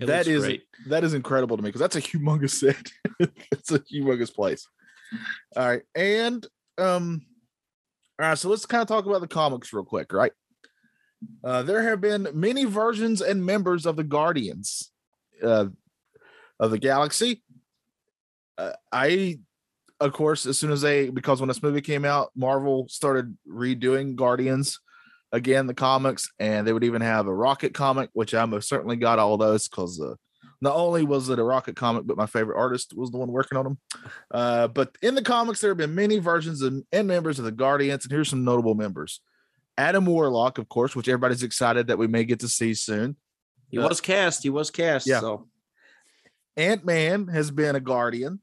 [0.00, 0.62] It That is great.
[0.88, 2.90] that is incredible to me because that's a humongous set.
[3.52, 4.66] it's a humongous place.
[5.56, 6.44] All right, and
[6.78, 7.24] um,
[8.20, 8.38] all right.
[8.38, 10.32] So let's kind of talk about the comics real quick, right?
[11.42, 14.90] Uh, there have been many versions and members of the Guardians
[15.42, 15.66] uh,
[16.58, 17.42] of the Galaxy.
[18.58, 19.38] Uh, I
[20.04, 24.14] of course, as soon as they because when this movie came out, Marvel started redoing
[24.16, 24.78] Guardians
[25.32, 28.96] again, the comics, and they would even have a Rocket comic, which I most certainly
[28.96, 30.14] got all those because uh,
[30.60, 33.58] not only was it a Rocket comic, but my favorite artist was the one working
[33.58, 33.78] on them.
[34.30, 37.50] Uh, but in the comics, there have been many versions and, and members of the
[37.52, 39.20] Guardians, and here's some notable members.
[39.76, 43.16] Adam Warlock, of course, which everybody's excited that we may get to see soon.
[43.70, 44.44] He Uh, was cast.
[44.44, 45.06] He was cast.
[45.08, 45.18] yeah.
[45.18, 45.48] So
[46.56, 48.40] Ant Man has been a Guardian.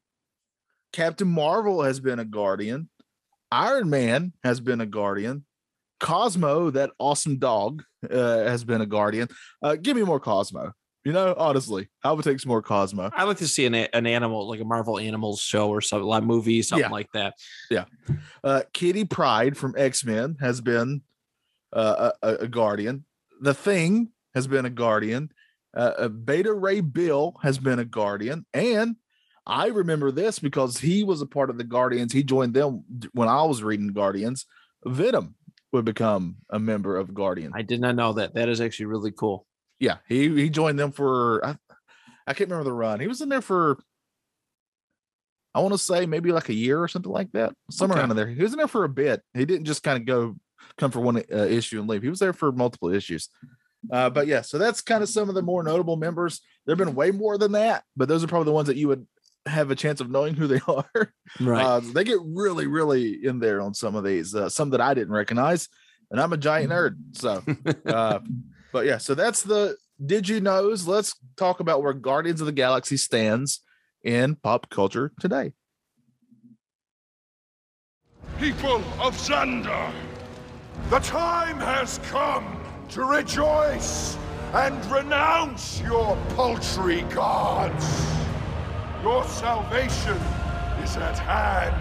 [0.94, 2.90] Captain Marvel has been a Guardian.
[3.52, 5.46] Iron Man has been a Guardian.
[6.00, 9.28] Cosmo, that awesome dog, uh, has been a Guardian.
[9.62, 10.74] Uh, give me more Cosmo.
[11.06, 13.10] You know, honestly, I would take some more Cosmo.
[13.16, 16.24] I like to see an, an animal like a Marvel Animals show or something like
[16.24, 16.92] movie, something Yeah.
[16.92, 17.34] like that.
[17.72, 17.86] Yeah.
[18.44, 21.02] Uh, Kitty Pryde from X Men has been
[21.74, 23.06] uh, a, a guardian.
[23.42, 25.32] The Thing has been a guardian.
[25.76, 28.96] Uh, uh, Beta Ray Bill has been a guardian, and
[29.46, 32.14] I remember this because he was a part of the Guardians.
[32.14, 32.84] He joined them
[33.14, 34.46] when I was reading Guardians.
[34.86, 35.36] Venom
[35.72, 37.52] would become a member of Guardian.
[37.56, 38.36] I did not know that.
[38.36, 39.46] That is actually really cool.
[39.80, 41.56] yeah, he he joined them for I,
[42.28, 43.00] I can't remember the run.
[43.00, 43.78] He was in there for
[45.54, 48.02] I want to say maybe like a year or something like that, somewhere Okay.
[48.02, 48.28] around in there.
[48.28, 49.22] He was in there for a bit.
[49.34, 50.36] He didn't just kind of go
[50.78, 52.04] come for one uh, issue and leave.
[52.04, 53.28] He was there for multiple issues.
[53.92, 56.40] Uh, but yeah, so that's kind of some of the more notable members.
[56.66, 59.06] There've been way more than that, but those are probably the ones that you would
[59.46, 61.14] have a chance of knowing who they are.
[61.40, 61.64] Right.
[61.64, 64.94] Uh, they get really, really in there on some of these, uh, some that I
[64.94, 65.68] didn't recognize,
[66.10, 66.96] and I'm a giant nerd.
[67.14, 67.44] So,
[67.86, 68.20] uh,
[68.72, 70.88] but yeah, so that's the did you knows.
[70.88, 73.62] Let's talk about where Guardians of the Galaxy stands
[74.04, 75.54] in pop culture today.
[78.40, 79.92] People of Xandar,
[80.90, 84.18] the time has come to rejoice
[84.54, 88.06] and renounce your paltry gods.
[89.04, 90.18] Your salvation
[90.84, 91.76] is at hand.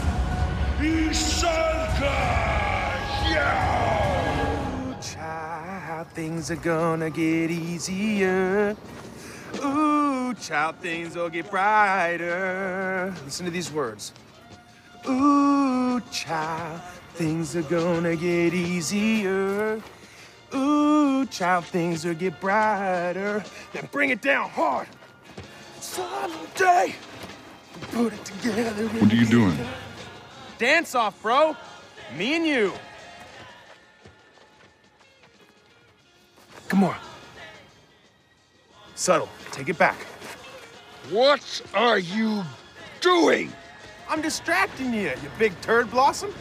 [0.78, 2.16] Isalka!
[3.28, 4.98] Yeah!
[5.02, 8.74] Child, things are gonna get easier.
[9.62, 13.14] Ooh, child, things will get brighter.
[13.26, 14.14] Listen to these words.
[15.06, 16.80] Ooh, child,
[17.14, 19.82] things are gonna get easier.
[20.54, 23.44] Ooh, child, things will get brighter.
[23.74, 24.88] Now bring it down hard.
[25.80, 26.94] Someday,
[27.80, 28.86] put it together.
[28.88, 29.58] What are you doing?
[30.58, 31.56] Dance off, bro.
[32.16, 32.72] Me and you.
[36.68, 36.96] Come on.
[38.94, 39.28] Subtle.
[39.52, 39.96] Take it back.
[41.10, 42.42] What are you
[43.00, 43.52] doing?
[44.08, 46.32] I'm distracting you, you big turd blossom.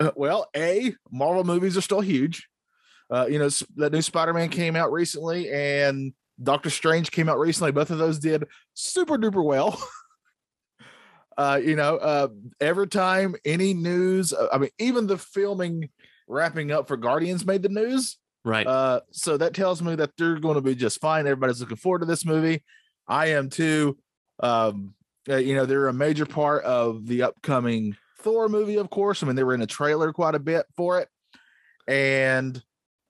[0.00, 2.48] Uh, well, a Marvel movies are still huge.
[3.10, 6.12] Uh, you know, s- that new Spider-Man came out recently, and
[6.42, 7.72] Doctor Strange came out recently.
[7.72, 9.80] Both of those did super duper well.
[11.36, 12.28] uh, you know, uh,
[12.60, 15.90] every time any news, uh, I mean, even the filming
[16.28, 18.18] wrapping up for Guardians made the news.
[18.44, 18.66] right.
[18.66, 21.26] Uh, so that tells me that they're going to be just fine.
[21.26, 22.64] Everybody's looking forward to this movie.
[23.06, 23.98] I am too.
[24.40, 24.94] Um,
[25.28, 29.22] uh, you know, they're a major part of the upcoming Thor movie, of course.
[29.22, 31.08] I mean, they were in a trailer quite a bit for it,
[31.86, 32.60] and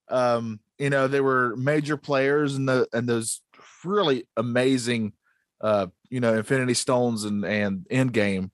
[0.09, 3.41] um, you know, they were major players in the and those
[3.85, 5.13] really amazing,
[5.61, 8.51] uh, you know, Infinity Stones and and Endgame.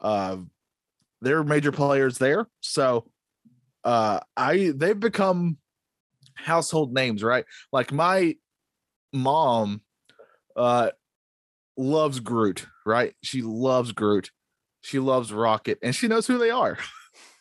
[0.00, 0.38] Uh,
[1.20, 2.48] they're major players there.
[2.60, 3.10] So,
[3.84, 5.58] uh, I they've become
[6.32, 7.44] household names, right?
[7.70, 8.36] Like my
[9.12, 9.82] mom
[10.56, 10.92] uh
[11.76, 13.14] loves Groot, right?
[13.22, 14.30] She loves Groot.
[14.80, 16.78] She loves Rocket and she knows who they are.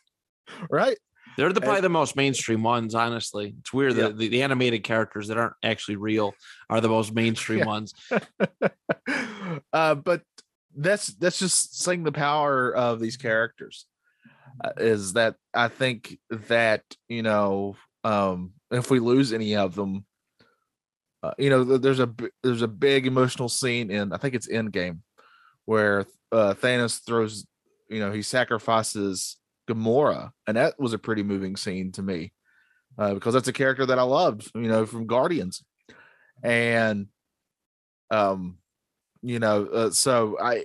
[0.70, 0.98] right?
[1.38, 3.56] They're the probably the most mainstream ones, honestly.
[3.60, 4.04] It's weird Yeah.
[4.08, 6.34] that the, the animated characters that aren't actually real
[6.70, 7.66] are the most mainstream Yeah.
[7.66, 7.94] ones.
[9.74, 10.22] uh but
[10.76, 13.86] that's that's just saying the power of these characters
[14.64, 20.06] uh, is that I think that you know um if we lose any of them
[21.24, 22.14] uh, you know there's a
[22.44, 25.00] there's a big emotional scene in I think it's Endgame
[25.66, 27.46] where uh Thanos throws
[27.90, 29.38] you know he sacrifices
[29.68, 32.32] Gamora and that was a pretty moving scene to me
[32.98, 35.64] uh, because that's a character that I loved you know from Guardians
[36.44, 37.08] and
[38.12, 38.58] um
[39.24, 40.64] you know uh, so i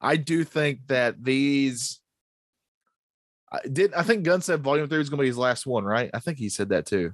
[0.00, 2.00] i do think that these
[3.52, 6.10] I did I think Gunn said volume three is gonna be his last one, right?
[6.14, 7.12] I think he said that too.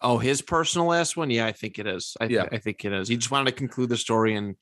[0.00, 1.30] Oh, his personal last one?
[1.30, 2.16] Yeah, I think it is.
[2.20, 2.46] I, Yeah.
[2.50, 3.08] I think it is.
[3.08, 4.56] He just wanted to conclude the story, and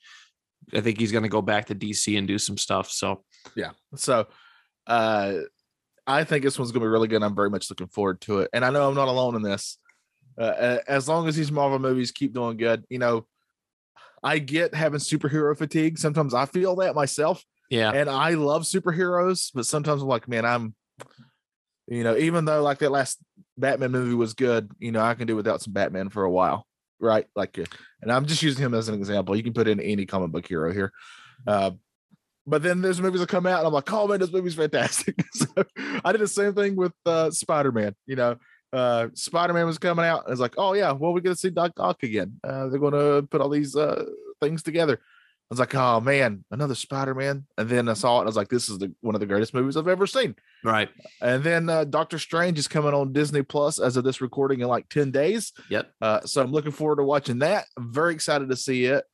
[0.73, 2.91] I think he's going to go back to DC and do some stuff.
[2.91, 3.25] So
[3.57, 3.71] Yeah.
[3.97, 4.29] So
[4.87, 5.35] uh
[6.07, 7.23] I think this one's gonna be really good.
[7.23, 8.51] I'm very much looking forward to it.
[8.53, 9.79] And I know I'm not alone in this.
[10.39, 13.27] Uh, as long as these Marvel movies keep doing good, you know,
[14.23, 15.99] I get having superhero fatigue.
[15.99, 17.45] Sometimes I feel that myself.
[17.71, 20.75] yeah, and I love superheroes, but sometimes I'm like, man, I'm,
[21.87, 23.19] you know, even though like that last
[23.59, 26.67] Batman movie was good, you know, I can do without some Batman for a while,
[27.01, 27.27] right?
[27.37, 27.65] Like, uh,
[28.01, 29.37] and I'm just using him as an example.
[29.37, 30.93] You can put in any comic book hero here,
[31.47, 31.73] uh,
[32.47, 35.15] but then there's movies that come out, and I'm like, oh man, this movie's fantastic.
[35.33, 35.47] so
[36.05, 37.95] I did the same thing with uh, Spider Man.
[38.07, 38.37] You know,
[38.73, 41.51] uh, Spider Man was coming out, and it's like, oh yeah, well, we're gonna see
[41.51, 42.41] Doc Ock again.
[42.43, 44.05] Uh, they're gonna put all these uh,
[44.41, 45.01] things together.
[45.53, 47.45] I was like, oh man, another Spider Man.
[47.59, 49.27] And then I saw it and I was like, this is the one of the
[49.27, 50.35] greatest movies I've ever seen.
[50.65, 50.89] Right.
[51.21, 54.69] And then uh, Doctor Strange is coming on Disney Plus as of this recording in
[54.69, 55.53] like 10 days.
[55.69, 55.93] Yep.
[56.01, 57.67] Uh, so I'm looking forward to watching that.
[57.77, 59.05] I'm very excited to see it.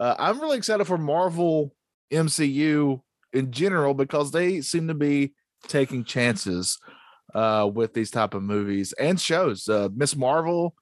[0.00, 1.74] Uh, I'm really excited for Marvel
[2.12, 3.00] MCU
[3.32, 5.32] in general because they seem to be
[5.68, 6.78] taking chances
[7.34, 9.68] uh, with these type of movies and shows.
[9.68, 10.74] Uh, Miss Marvel,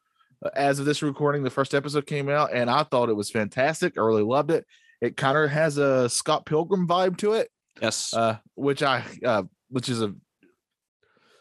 [0.44, 3.30] uh, as of this recording, the first episode came out, and I thought it was
[3.30, 3.96] fantastic.
[3.96, 4.66] I really loved it.
[5.00, 7.50] It kind of has a Scott Pilgrim vibe to it.
[7.80, 8.12] Yes.
[8.12, 10.14] Uh, which I, uh, which is a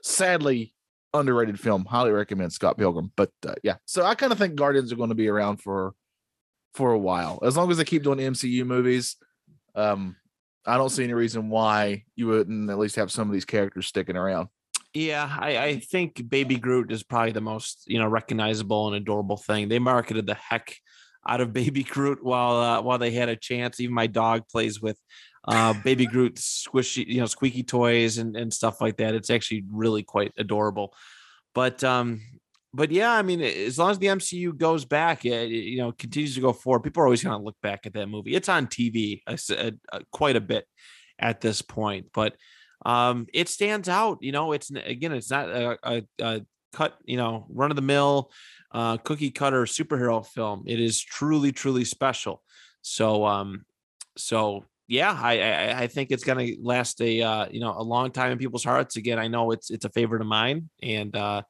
[0.03, 0.73] sadly
[1.13, 1.85] underrated film.
[1.85, 3.11] Highly recommend Scott Pilgrim.
[3.15, 5.93] But uh, yeah, so I kind of think Guardians are going to be around for
[6.75, 9.17] for a while as long as they keep doing MCU movies.
[9.75, 10.15] Um,
[10.65, 13.87] I don't see any reason why you wouldn't at least have some of these characters
[13.87, 14.49] sticking around.
[14.93, 19.37] Yeah, I, I think Baby Groot is probably the most you know recognizable and adorable
[19.37, 19.69] thing.
[19.69, 20.75] They marketed the heck
[21.27, 23.79] out of Baby Groot while uh, while they had a chance.
[23.79, 24.97] Even my dog plays with
[25.47, 29.15] uh, Baby Groot squishy, you know, squeaky toys and and stuff like that.
[29.15, 30.93] It's actually really quite adorable.
[31.53, 32.21] But um,
[32.73, 36.35] but yeah, I mean, as long as the MCU goes back, it, you know, continues
[36.35, 38.35] to go forward, people are always going to look back at that movie.
[38.35, 40.65] It's on TV a, a, quite a bit
[41.17, 42.35] at this point, but
[42.85, 44.19] um, it stands out.
[44.21, 46.41] You know, it's again, it's not a, a
[46.73, 48.31] cut, you know, run of the mill
[48.71, 50.63] uh, cookie cutter superhero film.
[50.67, 52.43] It is truly, truly special.
[52.81, 53.65] So, um,
[54.17, 58.11] so yeah, I, I, I think it's gonna last a uh, you know a long
[58.11, 58.95] time in people's hearts.
[58.95, 61.43] Again, I know it's it's a favorite of mine, and uh,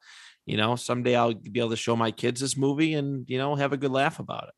[0.46, 3.54] you know someday I'll be able to show my kids this movie and you know
[3.54, 4.54] have a good laugh about it.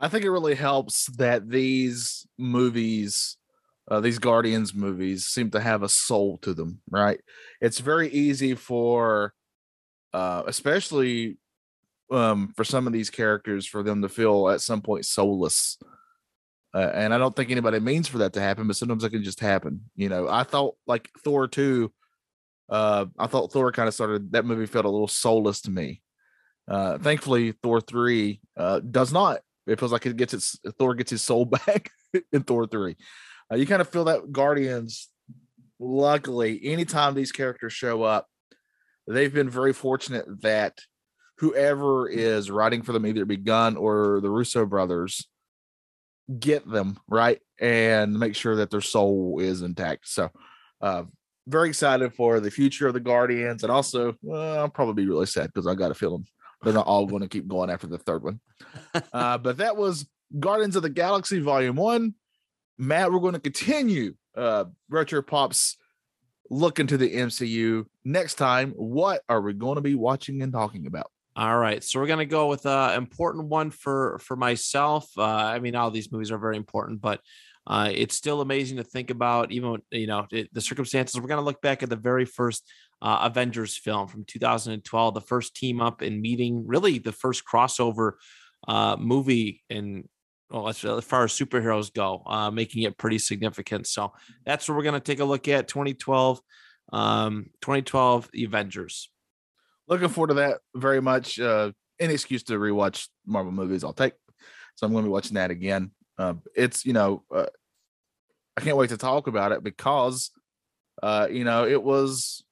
[0.00, 3.36] I think it really helps that these movies,
[3.88, 6.80] uh, these Guardians movies, seem to have a soul to them.
[6.90, 7.20] Right?
[7.60, 9.32] It's very easy for,
[10.12, 11.38] uh, especially
[12.10, 15.78] um, for some of these characters, for them to feel at some point soulless.
[16.74, 19.22] Uh, and I don't think anybody means for that to happen, but sometimes it can
[19.22, 19.82] just happen.
[19.94, 21.92] You know, I thought like Thor 2,
[22.72, 26.00] uh, I thought Thor kind of started that movie felt a little soulless to me.
[26.66, 29.40] Uh, thankfully, Thor 3 uh, does not.
[29.66, 31.90] It feels like it gets its Thor gets his soul back
[32.32, 32.96] in Thor 3.
[33.52, 35.10] Uh, you kind of feel that Guardians,
[35.78, 38.26] luckily, anytime these characters show up,
[39.06, 40.78] they've been very fortunate that
[41.40, 45.28] whoever is writing for them, either be Gunn or the Russo brothers,
[46.38, 50.08] get them right and make sure that their soul is intact.
[50.08, 50.30] So,
[50.80, 51.02] uh,
[51.46, 55.26] very excited for the future of the Guardians, and also well, I'll probably be really
[55.26, 56.26] sad because I got a feeling
[56.62, 58.40] they're not all going to keep going after the third one.
[59.12, 60.06] Uh, but that was
[60.38, 62.14] Guardians of the Galaxy Volume One.
[62.78, 65.76] Matt, we're going to continue uh, Retro Pops
[66.50, 68.72] look into the MCU next time.
[68.72, 71.10] What are we going to be watching and talking about?
[71.34, 75.08] All right, so we're gonna go with an important one for for myself.
[75.16, 77.20] Uh, I mean, all these movies are very important, but
[77.66, 81.20] uh, it's still amazing to think about, even you know it, the circumstances.
[81.20, 85.54] We're gonna look back at the very first uh, Avengers film from 2012, the first
[85.54, 88.12] team up and meeting, really the first crossover
[88.68, 90.08] uh, movie in
[90.50, 93.86] well, as, far as superheroes go, uh, making it pretty significant.
[93.86, 94.12] So
[94.44, 96.40] that's what we're gonna take a look at 2012,
[96.92, 99.08] um, 2012 Avengers
[99.88, 101.38] looking forward to that very much.
[101.38, 104.14] Uh, any excuse to rewatch Marvel movies, I'll take.
[104.74, 105.90] So I'm going to be watching that again.
[106.18, 107.46] Uh, it's you know, uh,
[108.56, 110.30] I can't wait to talk about it because,
[111.02, 112.44] uh, you know, it was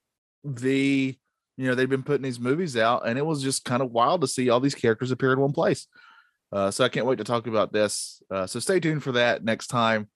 [0.45, 1.17] the
[1.57, 4.23] you know they've been putting these movies out, and it was just kind of wild
[4.23, 5.87] to see all these characters appear in one place.
[6.53, 8.23] Uh, so I can't wait to talk about this.
[8.31, 10.09] Uh, so stay tuned for that next time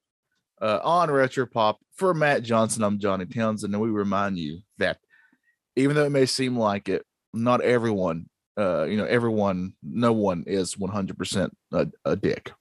[0.61, 1.79] uh, on Retro Pop.
[1.97, 4.99] For Matt Johnson, I'm Johnny Townsend, and we remind you that
[5.77, 8.29] even though it may seem like it, not everyone,
[8.59, 12.53] uh, you know, everyone, no one is 100% a, a dick.